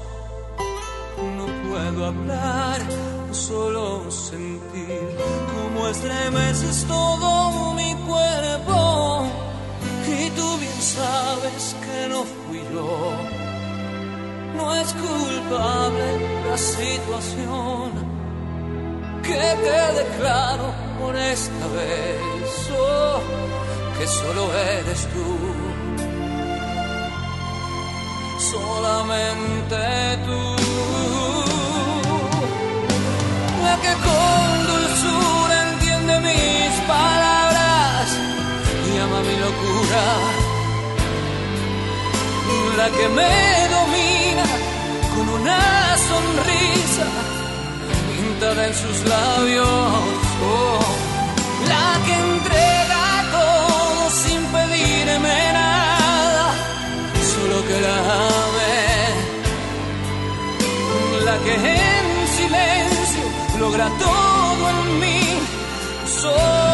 [1.38, 2.82] No puedo hablar,
[3.32, 5.16] solo sentir
[5.54, 9.26] cómo estremeces todo mi cuerpo.
[10.06, 13.41] Y tú bien sabes que no fui yo.
[14.56, 16.08] No es culpable
[16.50, 17.92] la situación.
[19.24, 23.20] Que quede claro por esta vez oh,
[23.98, 25.62] que solo eres tú
[28.52, 29.78] solamente
[30.26, 30.42] tú.
[33.64, 38.06] La que con dulzura entiende mis palabras
[38.88, 40.04] y ama mi locura.
[42.78, 44.11] La que me domina
[45.52, 47.08] una sonrisa
[48.08, 49.68] pintada en sus labios.
[50.44, 50.80] Oh,
[51.68, 53.06] la que entrega
[53.38, 56.46] todo sin pedirme nada
[57.32, 57.98] solo que la
[58.40, 58.78] ame,
[61.28, 62.08] la que en
[62.38, 63.26] silencio
[63.60, 65.22] logra todo en mí,
[66.22, 66.71] solo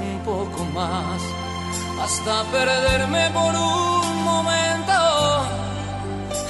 [0.00, 1.20] un poco más
[2.02, 4.98] hasta perderme por un momento.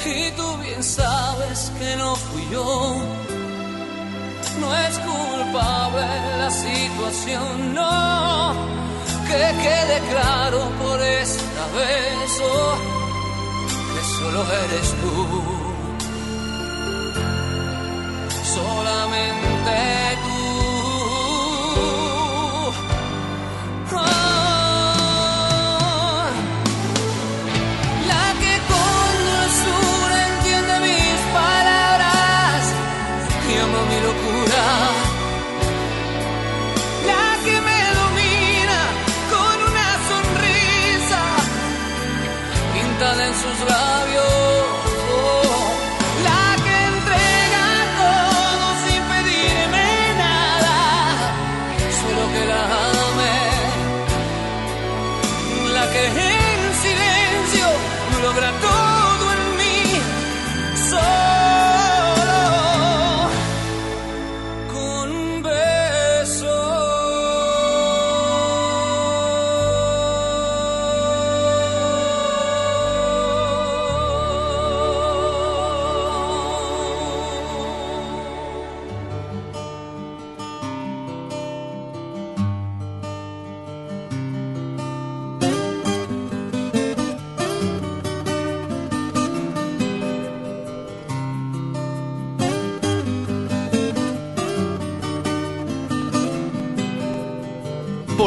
[0.05, 2.97] Y tú bien sabes que no fui yo.
[4.61, 6.07] No es culpable
[6.39, 8.55] la situación, no.
[9.27, 13.00] Que quede claro por esta vez
[14.31, 15.13] solo eres tú
[18.55, 19.77] solamente
[20.25, 20.39] tú.
[23.97, 24.71] Ah,
[28.11, 32.61] la que con dulzura entiende mis palabras
[33.49, 34.65] y ama mi locura.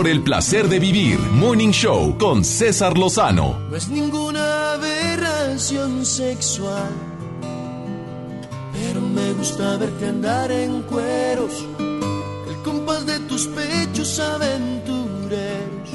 [0.03, 3.57] Por el placer de vivir, Morning Show con César Lozano.
[3.69, 6.91] No es ninguna aberración sexual,
[8.73, 15.89] pero me gusta verte andar en cueros, el compás de tus pechos aventureros,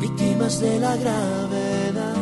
[0.00, 2.16] víctimas de la gravedad.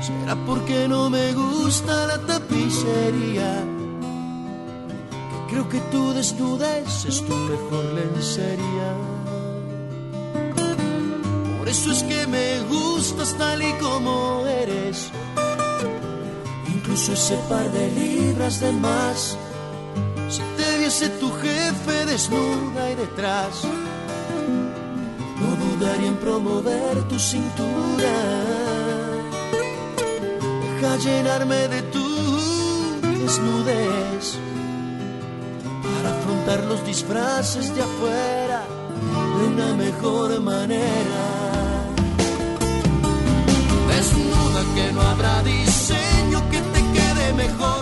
[0.00, 3.75] ¿Será porque no me gusta la tapicería?
[5.48, 8.90] Creo que tu desnudez es tu mejor lencería.
[11.58, 15.10] Por eso es que me gustas tal y como eres.
[16.74, 19.36] Incluso ese par de libras de más
[20.28, 23.62] Si te viese tu jefe desnuda y detrás,
[25.40, 28.16] no dudaría en promover tu cintura.
[30.62, 32.06] Deja llenarme de tu
[33.22, 34.05] desnudez
[36.64, 38.62] los disfraces de afuera
[39.38, 41.24] de una mejor manera.
[43.88, 47.75] Desnuda que no habrá diseño que te quede mejor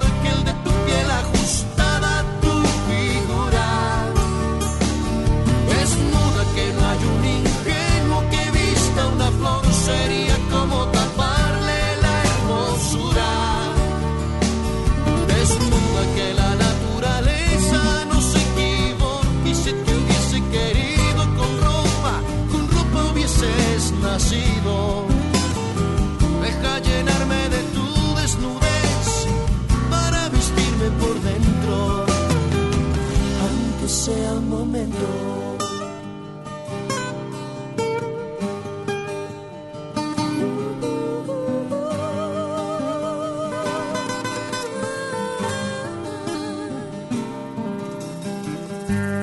[34.05, 35.07] sea momento.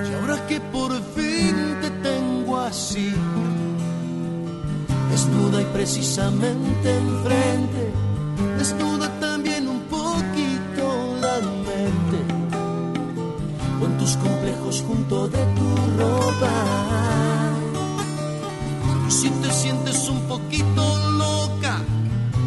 [0.10, 3.14] Y ahora que por fin te tengo así,
[5.12, 7.71] desnuda y precisamente enfrente,
[15.12, 15.68] junto de tu
[16.00, 16.54] ropa.
[19.10, 21.78] Si te sientes un poquito loca,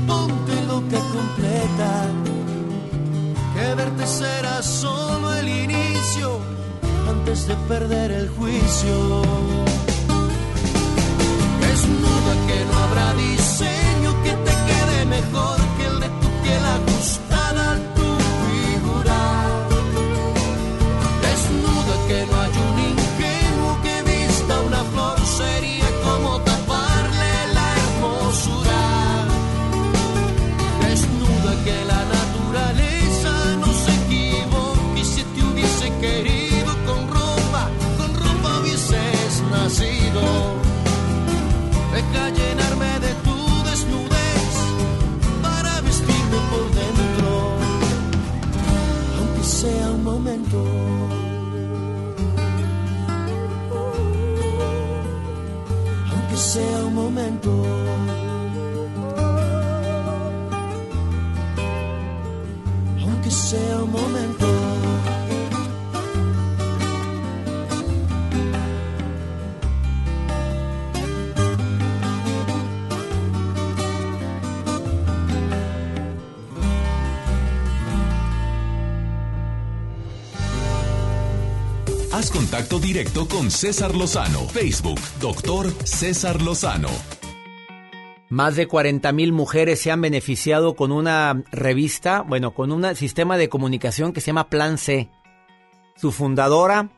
[0.06, 2.06] ponte loca completa,
[3.54, 6.38] que verte será solo el inicio
[7.08, 9.63] antes de perder el juicio.
[82.94, 84.48] Directo con César Lozano.
[84.50, 86.90] Facebook, doctor César Lozano.
[88.28, 93.36] Más de 40 mil mujeres se han beneficiado con una revista, bueno, con un sistema
[93.36, 95.10] de comunicación que se llama Plan C.
[95.96, 96.90] Su fundadora,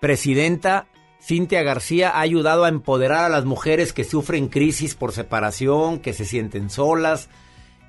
[0.00, 0.86] presidenta,
[1.20, 6.12] Cintia García, ha ayudado a empoderar a las mujeres que sufren crisis por separación, que
[6.12, 7.28] se sienten solas,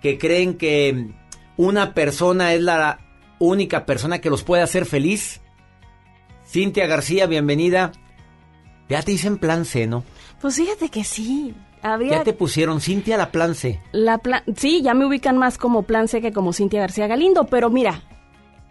[0.02, 1.12] que creen que
[1.58, 3.02] una persona es la
[3.38, 5.42] única persona que los puede hacer feliz.
[6.56, 7.92] Cintia García, bienvenida.
[8.88, 10.06] Ya te dicen Plan C, ¿no?
[10.40, 11.54] Pues fíjate que sí.
[11.82, 13.82] Había Ya te pusieron Cintia la Plan C.
[13.92, 17.48] la pla- sí, ya me ubican más como Plan C que como Cintia García Galindo,
[17.48, 18.04] pero mira,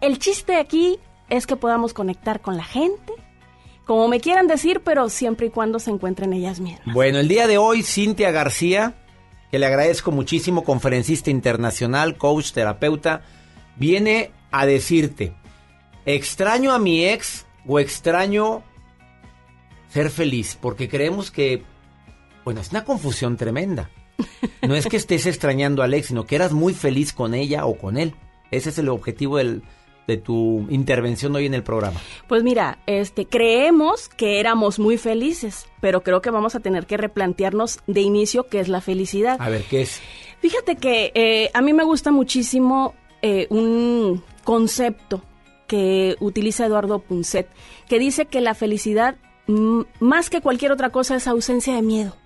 [0.01, 0.99] el chiste aquí
[1.29, 3.13] es que podamos conectar con la gente,
[3.85, 6.95] como me quieran decir, pero siempre y cuando se encuentren ellas mismas.
[6.95, 8.95] Bueno, el día de hoy, Cintia García,
[9.51, 13.21] que le agradezco muchísimo, conferencista internacional, coach, terapeuta,
[13.77, 15.35] viene a decirte,
[16.07, 18.63] extraño a mi ex o extraño
[19.89, 21.63] ser feliz, porque creemos que,
[22.45, 23.91] bueno, es una confusión tremenda.
[24.63, 27.77] No es que estés extrañando al ex, sino que eras muy feliz con ella o
[27.77, 28.15] con él.
[28.51, 29.63] Ese es el objetivo del-
[30.07, 31.99] de tu intervención hoy en el programa.
[32.29, 36.97] Pues mira, este, creemos que éramos muy felices, pero creo que vamos a tener que
[36.99, 39.37] replantearnos de inicio qué es la felicidad.
[39.41, 40.01] A ver, ¿qué es?
[40.41, 45.23] Fíjate que eh, a mí me gusta muchísimo eh, un concepto
[46.21, 47.49] utiliza Eduardo Punset,
[47.89, 49.17] que dice que la felicidad,
[50.01, 52.17] más que cualquier otra cosa, es ausencia de miedo.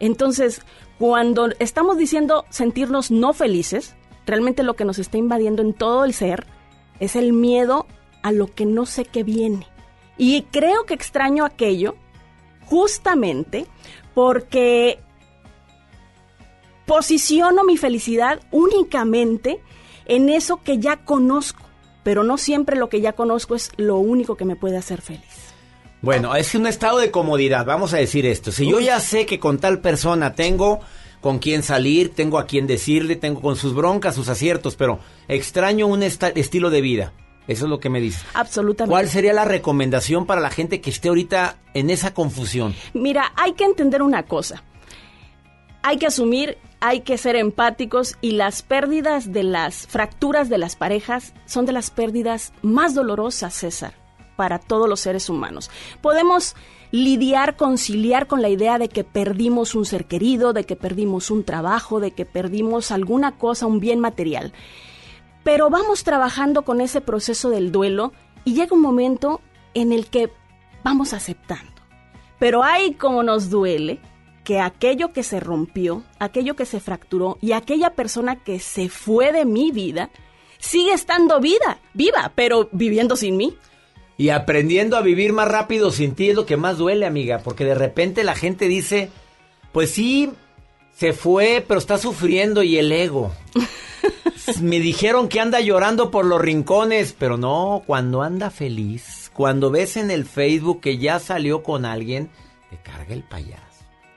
[0.00, 0.62] Entonces,
[0.98, 3.94] cuando estamos diciendo sentirnos no felices,
[4.26, 6.46] realmente lo que nos está invadiendo en todo el ser
[7.00, 7.86] es el miedo
[8.22, 9.66] a lo que no sé qué viene.
[10.16, 11.96] Y creo que extraño aquello
[12.66, 13.66] justamente
[14.14, 15.00] porque
[16.86, 19.60] posiciono mi felicidad únicamente
[20.06, 21.61] en eso que ya conozco.
[22.02, 25.52] Pero no siempre lo que ya conozco es lo único que me puede hacer feliz.
[26.00, 28.50] Bueno, es un estado de comodidad, vamos a decir esto.
[28.50, 30.80] Si yo ya sé que con tal persona tengo
[31.20, 34.98] con quién salir, tengo a quién decirle, tengo con sus broncas, sus aciertos, pero
[35.28, 37.12] extraño un estilo de vida.
[37.46, 38.24] Eso es lo que me dice.
[38.34, 38.90] Absolutamente.
[38.90, 42.74] ¿Cuál sería la recomendación para la gente que esté ahorita en esa confusión?
[42.94, 44.64] Mira, hay que entender una cosa.
[45.82, 50.76] Hay que asumir, hay que ser empáticos y las pérdidas de las fracturas de las
[50.76, 53.94] parejas son de las pérdidas más dolorosas, César,
[54.36, 55.70] para todos los seres humanos.
[56.00, 56.54] Podemos
[56.92, 61.42] lidiar, conciliar con la idea de que perdimos un ser querido, de que perdimos un
[61.42, 64.52] trabajo, de que perdimos alguna cosa, un bien material.
[65.42, 68.12] Pero vamos trabajando con ese proceso del duelo
[68.44, 69.40] y llega un momento
[69.74, 70.30] en el que
[70.84, 71.72] vamos aceptando.
[72.38, 74.00] Pero hay como nos duele
[74.44, 79.32] que aquello que se rompió, aquello que se fracturó y aquella persona que se fue
[79.32, 80.10] de mi vida
[80.58, 83.56] sigue estando vida, viva, pero viviendo sin mí.
[84.16, 87.64] Y aprendiendo a vivir más rápido sin ti es lo que más duele, amiga, porque
[87.64, 89.10] de repente la gente dice,
[89.72, 90.30] pues sí,
[90.96, 93.32] se fue, pero está sufriendo y el ego.
[94.60, 99.96] Me dijeron que anda llorando por los rincones, pero no, cuando anda feliz, cuando ves
[99.96, 102.28] en el Facebook que ya salió con alguien,
[102.70, 103.71] te carga el payaso.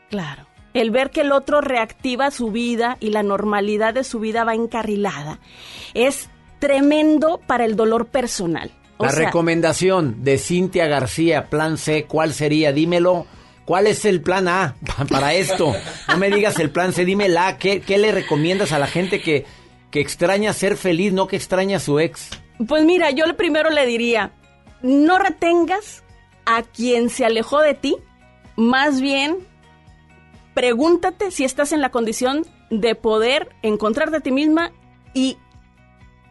[0.10, 0.48] Claro.
[0.73, 4.56] El ver que el otro reactiva su vida y la normalidad de su vida va
[4.56, 5.40] encarrilada
[5.94, 6.30] es
[6.60, 8.72] tremendo para el dolor personal.
[8.99, 12.73] la recomendación de Cintia García, plan C, ¿cuál sería?
[12.73, 13.26] Dímelo.
[13.64, 14.76] ¿Cuál es el plan A
[15.10, 15.73] para esto?
[16.07, 19.22] No me digas el plan C, dime la ¿Qué, qué le recomiendas a la gente
[19.22, 19.45] que
[19.95, 22.30] que extraña ser feliz, no que extraña a su ex?
[22.68, 24.34] Pues mira, yo primero le diría,
[24.82, 26.03] no retengas
[26.45, 27.95] a quien se alejó de ti,
[28.57, 29.38] más bien
[30.56, 34.72] pregúntate si estás en la condición de poder encontrarte a ti misma
[35.14, 35.38] y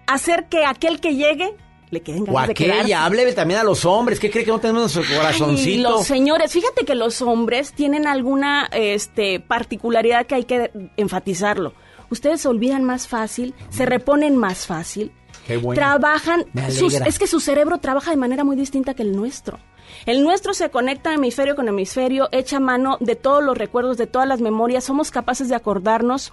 [0.09, 1.55] hacer que aquel que llegue
[1.90, 4.96] le queden ganas o aquella, hable también a los hombres, ¿qué cree que no tenemos
[4.96, 5.90] nuestro corazoncito?
[5.90, 11.72] los señores, fíjate que los hombres tienen alguna este, particularidad que hay que enfatizarlo
[12.10, 15.12] ustedes se olvidan más fácil, se reponen más fácil.
[15.46, 15.78] Qué bueno.
[15.78, 19.59] Trabajan, es que su cerebro trabaja de manera muy distinta que el nuestro.
[20.06, 24.28] El nuestro se conecta hemisferio con hemisferio, echa mano de todos los recuerdos, de todas
[24.28, 26.32] las memorias, somos capaces de acordarnos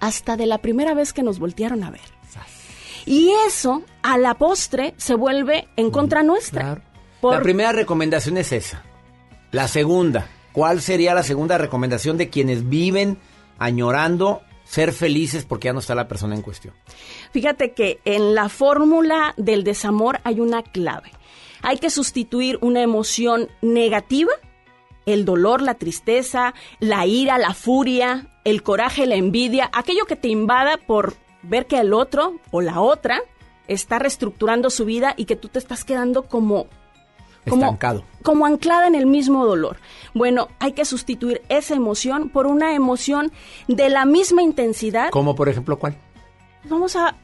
[0.00, 2.00] hasta de la primera vez que nos voltearon a ver.
[3.06, 6.82] Y eso, a la postre, se vuelve en contra nuestra.
[7.22, 8.82] La primera recomendación es esa.
[9.52, 13.18] La segunda, ¿cuál sería la segunda recomendación de quienes viven
[13.58, 16.74] añorando ser felices porque ya no está la persona en cuestión.
[17.32, 21.10] Fíjate que en la fórmula del desamor hay una clave.
[21.62, 24.32] Hay que sustituir una emoción negativa,
[25.06, 30.28] el dolor, la tristeza, la ira, la furia, el coraje, la envidia, aquello que te
[30.28, 33.22] invada por ver que el otro o la otra
[33.66, 36.66] está reestructurando su vida y que tú te estás quedando como
[37.48, 37.78] como,
[38.22, 39.78] como anclada en el mismo dolor.
[40.12, 43.32] Bueno, hay que sustituir esa emoción por una emoción
[43.66, 45.10] de la misma intensidad.
[45.10, 45.96] ¿Como por ejemplo cuál?
[46.64, 47.16] Vamos a,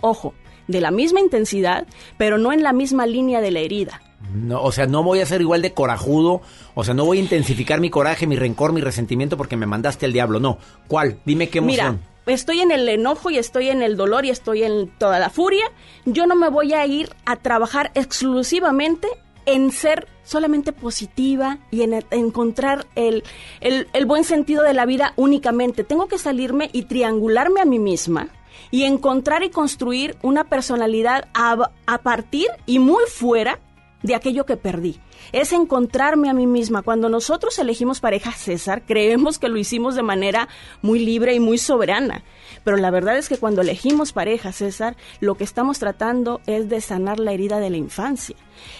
[0.00, 0.34] ojo,
[0.68, 1.86] de la misma intensidad,
[2.16, 4.00] pero no en la misma línea de la herida.
[4.32, 6.40] No, o sea, no voy a ser igual de corajudo,
[6.74, 10.06] o sea, no voy a intensificar mi coraje, mi rencor, mi resentimiento porque me mandaste
[10.06, 10.58] al diablo, no.
[10.88, 11.18] ¿Cuál?
[11.24, 12.00] Dime qué emoción.
[12.00, 15.30] Mira, estoy en el enojo y estoy en el dolor y estoy en toda la
[15.30, 15.64] furia.
[16.04, 19.08] Yo no me voy a ir a trabajar exclusivamente
[19.46, 23.24] en ser solamente positiva y en encontrar el,
[23.60, 25.84] el, buen sentido de la vida únicamente.
[25.84, 28.30] Tengo que salirme y triangularme a mí misma
[28.74, 33.60] y encontrar y construir una personalidad a, a partir y muy fuera
[34.02, 34.98] de aquello que perdí.
[35.30, 36.82] Es encontrarme a mí misma.
[36.82, 40.48] Cuando nosotros elegimos pareja César, creemos que lo hicimos de manera
[40.82, 42.24] muy libre y muy soberana.
[42.64, 46.80] Pero la verdad es que cuando elegimos pareja César, lo que estamos tratando es de
[46.80, 48.36] sanar la herida de la infancia.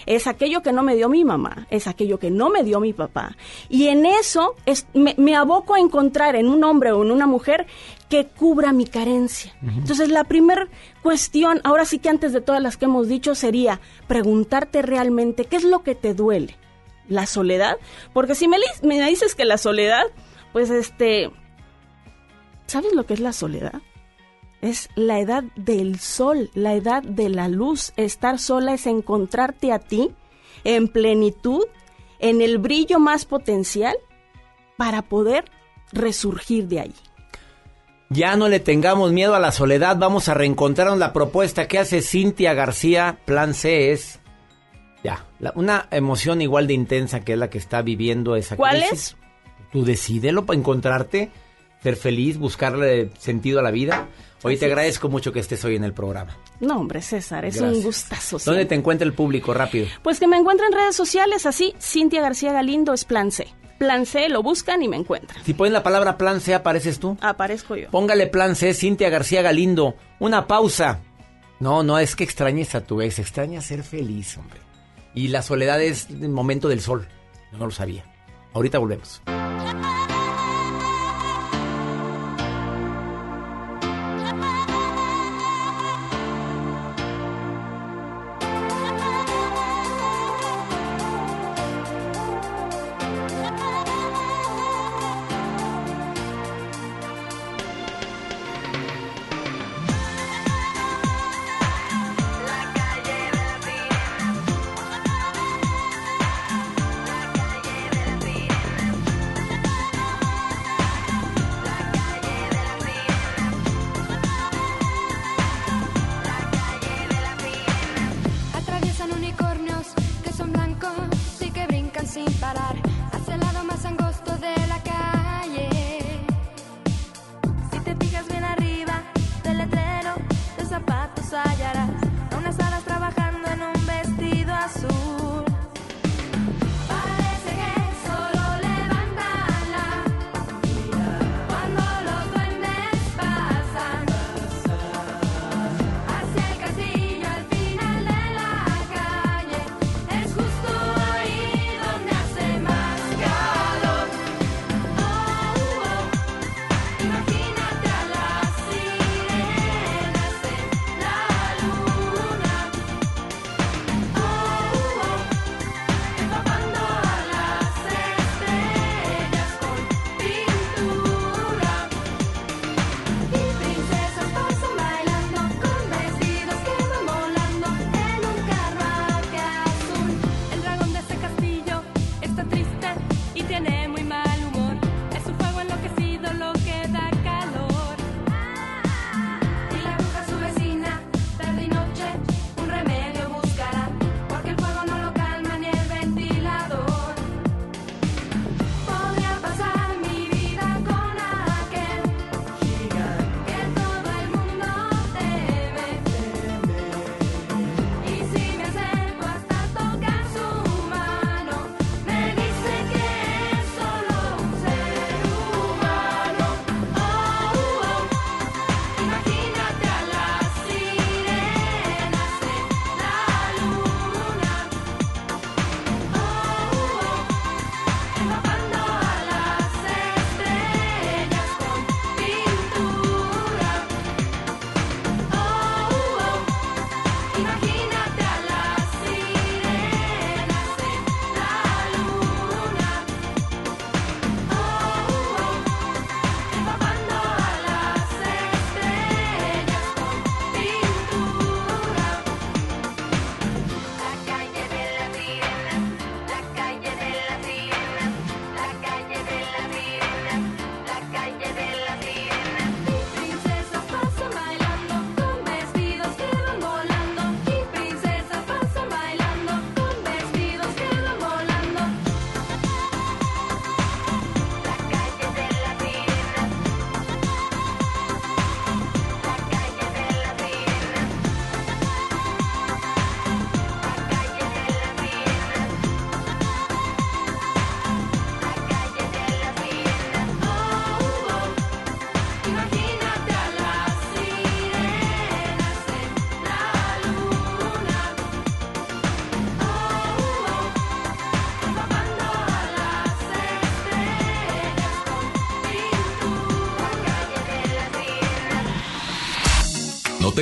[0.06, 2.92] Es aquello que no me dio mi mamá, es aquello que no me dio mi
[2.92, 3.36] papá.
[3.68, 4.56] Y en eso
[4.92, 7.66] me, me aboco a encontrar en un hombre o en una mujer
[8.14, 9.52] que cubra mi carencia.
[9.60, 10.68] Entonces, la primera
[11.02, 15.56] cuestión, ahora sí que antes de todas las que hemos dicho, sería preguntarte realmente qué
[15.56, 16.56] es lo que te duele.
[17.08, 17.76] ¿La soledad?
[18.12, 20.04] Porque si me, me dices que la soledad,
[20.52, 21.32] pues este...
[22.66, 23.82] ¿Sabes lo que es la soledad?
[24.60, 27.92] Es la edad del sol, la edad de la luz.
[27.96, 30.12] Estar sola es encontrarte a ti
[30.62, 31.64] en plenitud,
[32.20, 33.96] en el brillo más potencial,
[34.76, 35.46] para poder
[35.90, 36.94] resurgir de allí.
[38.10, 40.98] Ya no le tengamos miedo a la soledad, vamos a reencontrarnos.
[40.98, 44.20] La propuesta que hace Cintia García, plan C, es
[45.02, 48.92] ya, una emoción igual de intensa que es la que está viviendo esa ¿Cuál crisis.
[48.92, 49.16] es?
[49.72, 51.30] Tú decídelo para encontrarte
[51.82, 54.08] ser feliz, buscarle sentido a la vida.
[54.42, 56.36] Hoy te agradezco mucho que estés hoy en el programa.
[56.60, 57.76] No, hombre, César, es Gracias.
[57.78, 58.38] un gustazo.
[58.44, 59.52] ¿Dónde te encuentra el público?
[59.52, 59.86] Rápido.
[60.02, 63.48] Pues que me encuentren en redes sociales así, Cintia García Galindo es Plan C.
[63.78, 65.42] Plan C, lo buscan y me encuentran.
[65.44, 67.16] Si ponen la palabra plan C, apareces tú.
[67.20, 67.90] Aparezco yo.
[67.90, 69.96] Póngale plan C, Cintia García Galindo.
[70.20, 71.00] Una pausa.
[71.60, 74.60] No, no es que extrañes a tu ex, extraña ser feliz, hombre.
[75.14, 77.06] Y la soledad es el momento del sol.
[77.52, 78.04] Yo no lo sabía.
[78.52, 79.22] Ahorita volvemos.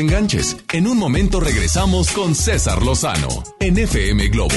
[0.03, 0.57] Te enganches.
[0.73, 3.29] En un momento regresamos con César Lozano
[3.61, 4.55] en FM Globo.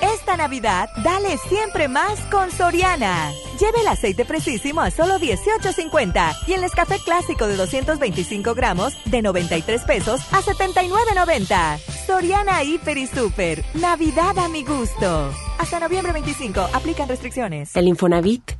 [0.00, 3.32] Esta Navidad, dale siempre más con Soriana.
[3.58, 9.22] Lleve el aceite fresísimo a solo 18.50 y el Nescafé clásico de 225 gramos de
[9.22, 11.78] 93 pesos a 79.90.
[12.06, 13.64] Soriana Hiper y Super.
[13.74, 15.32] Navidad a mi gusto.
[15.58, 16.60] Hasta noviembre 25.
[16.72, 17.76] Aplican restricciones.
[17.76, 18.59] El Infonavit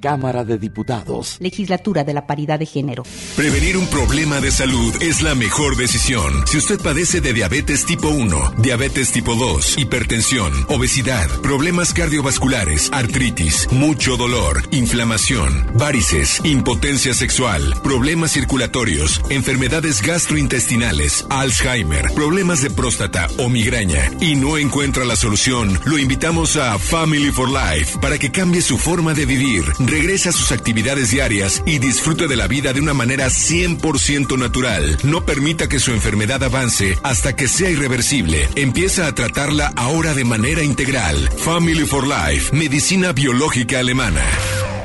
[0.00, 1.36] Cámara de Diputados.
[1.40, 3.02] Legislatura de la Paridad de Género.
[3.36, 6.46] Prevenir un problema de salud es la mejor decisión.
[6.46, 13.68] Si usted padece de diabetes tipo 1, diabetes tipo 2, hipertensión, obesidad, problemas cardiovasculares, artritis,
[13.72, 23.48] mucho dolor, inflamación, varices, impotencia sexual, problemas circulatorios, enfermedades gastrointestinales, Alzheimer, problemas de próstata o
[23.48, 28.62] migraña y no encuentra la solución, lo invitamos a Family for Life para que cambie
[28.62, 32.80] su forma de vivir regrese a sus actividades diarias y disfrute de la vida de
[32.80, 34.98] una manera 100% natural.
[35.02, 38.48] No permita que su enfermedad avance hasta que sea irreversible.
[38.56, 41.16] Empieza a tratarla ahora de manera integral.
[41.38, 44.22] Family for Life, medicina biológica alemana.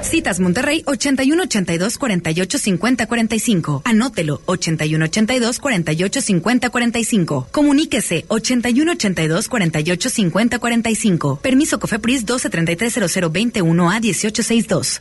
[0.02, 3.82] Citas Monterrey 81 82 48 50 45.
[3.86, 7.48] Anótelo 81 82 48 50 45.
[7.52, 11.40] Comuníquese 81 82 48 50 45.
[11.42, 15.00] Permiso Cofepris 12 33 00 21 a 18 62.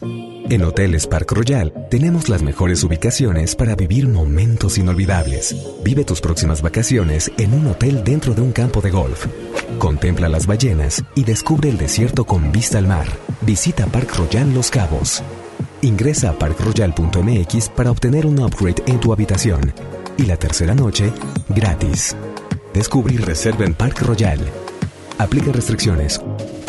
[0.51, 5.55] En Hoteles Park Royal tenemos las mejores ubicaciones para vivir momentos inolvidables.
[5.85, 9.27] Vive tus próximas vacaciones en un hotel dentro de un campo de golf.
[9.79, 13.07] Contempla las ballenas y descubre el desierto con vista al mar.
[13.43, 14.90] Visita Park Royal Los Cabos.
[15.83, 19.73] Ingresa a parkroyal.mx para obtener un upgrade en tu habitación.
[20.19, 21.13] Y la tercera noche,
[21.49, 22.17] gratis.
[22.75, 24.41] Descubre y reserva en Park Royal.
[25.19, 26.21] Aplica restricciones.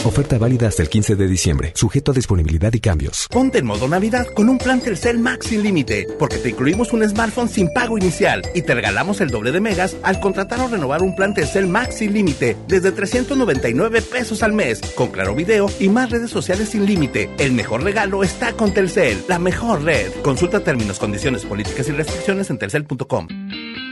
[0.03, 3.27] Oferta válida hasta el 15 de diciembre, sujeto a disponibilidad y cambios.
[3.29, 7.07] Ponte en modo Navidad con un plan Telcel Max sin límite, porque te incluimos un
[7.07, 11.03] smartphone sin pago inicial y te regalamos el doble de megas al contratar o renovar
[11.03, 15.87] un plan Telcel Max sin límite desde 399 pesos al mes, con claro video y
[15.89, 17.29] más redes sociales sin límite.
[17.37, 20.11] El mejor regalo está con Telcel, la mejor red.
[20.23, 23.27] Consulta términos, condiciones, políticas y restricciones en telcel.com.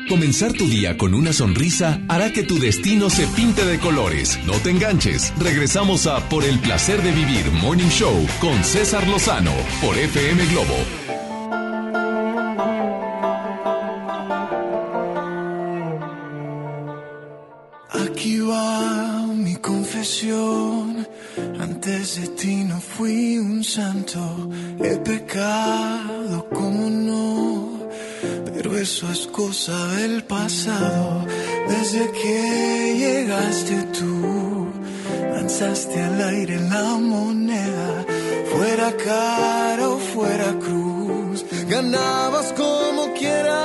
[0.10, 4.40] Comenzar tu día con una sonrisa hará que tu destino se pinte de colores.
[4.44, 5.32] No te enganches.
[5.38, 5.99] Regresamos
[6.30, 9.52] Por el placer de vivir Morning Show con César Lozano
[9.82, 10.78] por FM Globo.
[17.90, 21.06] Aquí va mi confesión.
[21.60, 24.22] Antes de ti no fui un santo.
[24.82, 27.90] He pecado, como no.
[28.46, 31.26] Pero eso es cosa del pasado.
[31.68, 34.49] Desde que llegaste tú,
[35.40, 37.90] lanzaste al aire la moneda.
[38.52, 43.60] Fuera cara o fuera cruz, ganabas como quiera.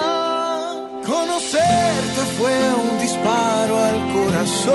[1.12, 4.74] Conocerte fue un disparo al corazón.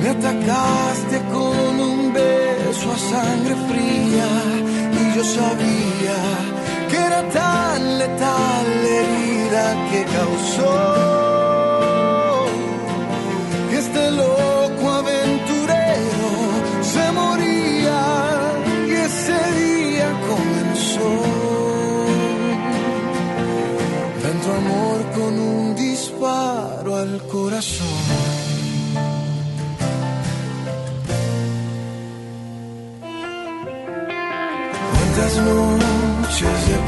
[0.00, 4.30] Me atacaste con un beso a sangre fría
[5.00, 6.18] y yo sabía
[6.88, 11.21] que era tan letal la herida que causó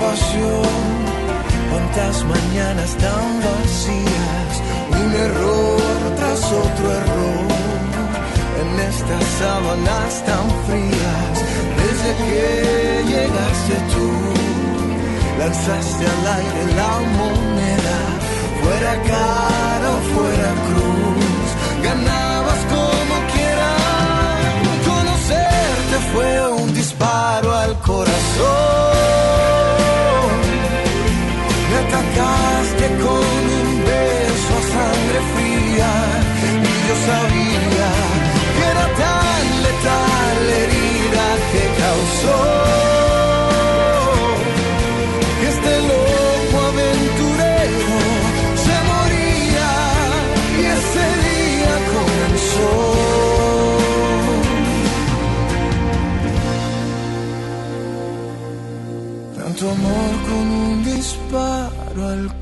[0.00, 0.84] pasión.
[1.70, 4.52] Cuántas mañanas tan vacías,
[5.00, 5.80] un error
[6.16, 7.48] tras otro error.
[8.60, 11.34] En estas sábanas tan frías,
[11.80, 14.10] desde que llegaste tú,
[15.38, 17.98] lanzaste al aire la moneda,
[18.60, 21.46] fuera cara o fuera cruz,
[21.82, 22.93] ganabas como
[26.14, 28.14] fue un disparo al corazón.
[31.70, 35.92] Me atacaste con un beso a sangre fría
[36.62, 37.90] y yo sabía
[38.54, 42.83] que era tan letal la herida que causó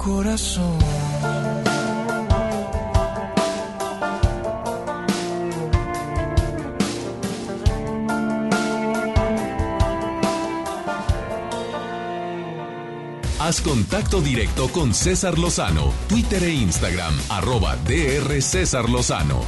[0.03, 0.79] corazón.
[13.39, 19.41] Haz contacto directo con César Lozano, Twitter e Instagram, arroba DR César Lozano.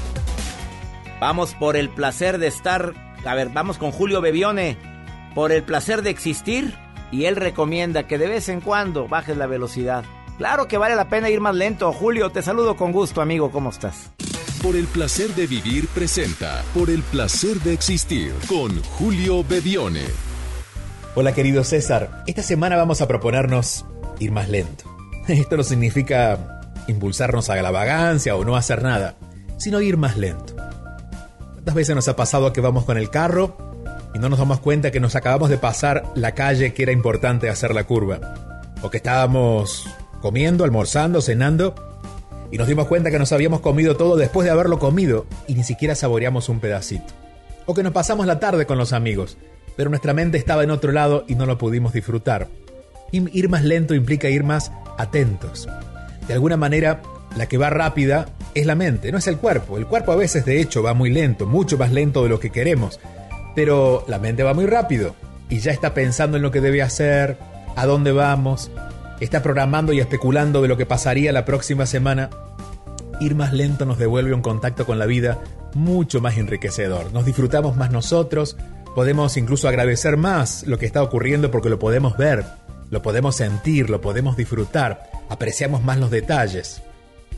[1.20, 2.92] Vamos por el placer de estar.
[3.24, 4.76] A ver, vamos con Julio Bebione.
[5.34, 6.76] Por el placer de existir.
[7.10, 10.04] Y él recomienda que de vez en cuando bajes la velocidad.
[10.38, 11.92] Claro que vale la pena ir más lento.
[11.92, 13.50] Julio, te saludo con gusto, amigo.
[13.52, 14.10] ¿Cómo estás?
[14.62, 20.04] Por el placer de vivir presenta Por el placer de existir con Julio Bebione.
[21.14, 23.84] Hola querido César, esta semana vamos a proponernos
[24.18, 24.84] ir más lento.
[25.28, 29.14] Esto no significa impulsarnos a la vagancia o no hacer nada,
[29.58, 30.56] sino ir más lento.
[31.52, 33.56] ¿Cuántas veces nos ha pasado que vamos con el carro
[34.14, 37.48] y no nos damos cuenta que nos acabamos de pasar la calle que era importante
[37.48, 38.18] hacer la curva?
[38.82, 39.86] O que estábamos
[40.24, 41.74] comiendo, almorzando, cenando
[42.50, 45.64] y nos dimos cuenta que nos habíamos comido todo después de haberlo comido y ni
[45.64, 47.12] siquiera saboreamos un pedacito.
[47.66, 49.36] O que nos pasamos la tarde con los amigos,
[49.76, 52.48] pero nuestra mente estaba en otro lado y no lo pudimos disfrutar.
[53.12, 55.68] Ir más lento implica ir más atentos.
[56.26, 57.02] De alguna manera,
[57.36, 58.24] la que va rápida
[58.54, 59.76] es la mente, no es el cuerpo.
[59.76, 62.48] El cuerpo a veces de hecho va muy lento, mucho más lento de lo que
[62.48, 62.98] queremos.
[63.54, 65.16] Pero la mente va muy rápido
[65.50, 67.36] y ya está pensando en lo que debe hacer,
[67.76, 68.70] a dónde vamos,
[69.20, 72.30] está programando y especulando de lo que pasaría la próxima semana.
[73.20, 75.40] Ir más lento nos devuelve un contacto con la vida
[75.74, 77.12] mucho más enriquecedor.
[77.12, 78.56] Nos disfrutamos más nosotros,
[78.94, 82.44] podemos incluso agradecer más lo que está ocurriendo porque lo podemos ver,
[82.90, 86.82] lo podemos sentir, lo podemos disfrutar, apreciamos más los detalles.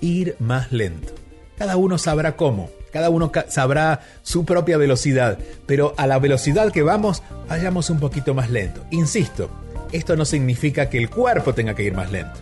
[0.00, 1.14] Ir más lento.
[1.56, 6.82] Cada uno sabrá cómo, cada uno sabrá su propia velocidad, pero a la velocidad que
[6.82, 8.84] vamos, vayamos un poquito más lento.
[8.90, 9.50] Insisto,
[9.92, 12.40] esto no significa que el cuerpo tenga que ir más lento.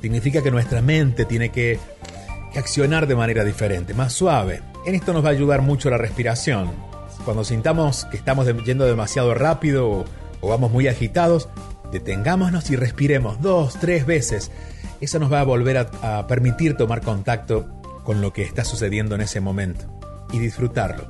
[0.00, 1.78] Significa que nuestra mente tiene que,
[2.52, 4.62] que accionar de manera diferente, más suave.
[4.86, 6.70] En esto nos va a ayudar mucho la respiración.
[7.24, 10.04] Cuando sintamos que estamos yendo demasiado rápido
[10.40, 11.48] o, vamos muy agitados,
[11.90, 14.50] detengámonos y respiremos dos, tres veces.
[15.00, 19.22] Eso nos va a volver a permitir tomar contacto con lo que está sucediendo en
[19.22, 19.86] ese momento
[20.32, 21.08] y disfrutarlo.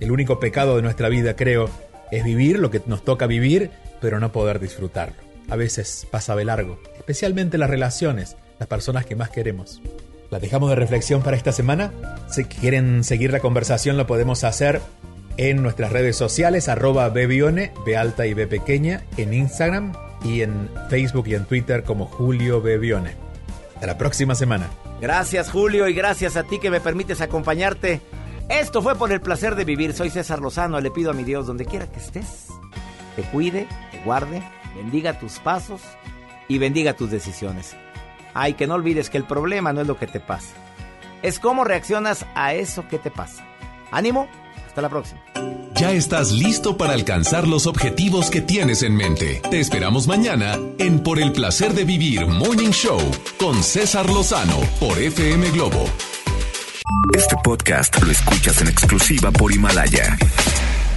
[0.00, 1.68] El único pecado de nuestra vida, creo,
[2.10, 3.70] es vivir lo que nos toca vivir,
[4.04, 5.16] pero no poder disfrutarlo.
[5.48, 9.80] A veces pasa de largo, especialmente las relaciones, las personas que más queremos.
[10.30, 11.90] ¿La dejamos de reflexión para esta semana?
[12.28, 14.82] Si quieren seguir la conversación lo podemos hacer
[15.38, 17.96] en nuestras redes sociales, arroba bebione, B
[18.28, 23.16] y B pequeña, en Instagram y en Facebook y en Twitter como Julio Bebione.
[23.72, 24.68] Hasta la próxima semana.
[25.00, 28.02] Gracias Julio y gracias a ti que me permites acompañarte.
[28.50, 29.94] Esto fue por el placer de vivir.
[29.94, 30.78] Soy César Lozano.
[30.78, 32.48] Le pido a mi Dios, donde quiera que estés,
[33.16, 33.66] te cuide,
[34.04, 34.42] guarde,
[34.76, 35.80] bendiga tus pasos
[36.48, 37.76] y bendiga tus decisiones.
[38.34, 40.54] Ay, que no olvides que el problema no es lo que te pasa,
[41.22, 43.44] es cómo reaccionas a eso que te pasa.
[43.90, 44.28] Ánimo,
[44.66, 45.20] hasta la próxima.
[45.76, 49.42] Ya estás listo para alcanzar los objetivos que tienes en mente.
[49.50, 53.00] Te esperamos mañana en Por el placer de vivir Morning Show
[53.38, 55.88] con César Lozano por FM Globo.
[57.12, 60.16] Este podcast lo escuchas en exclusiva por Himalaya.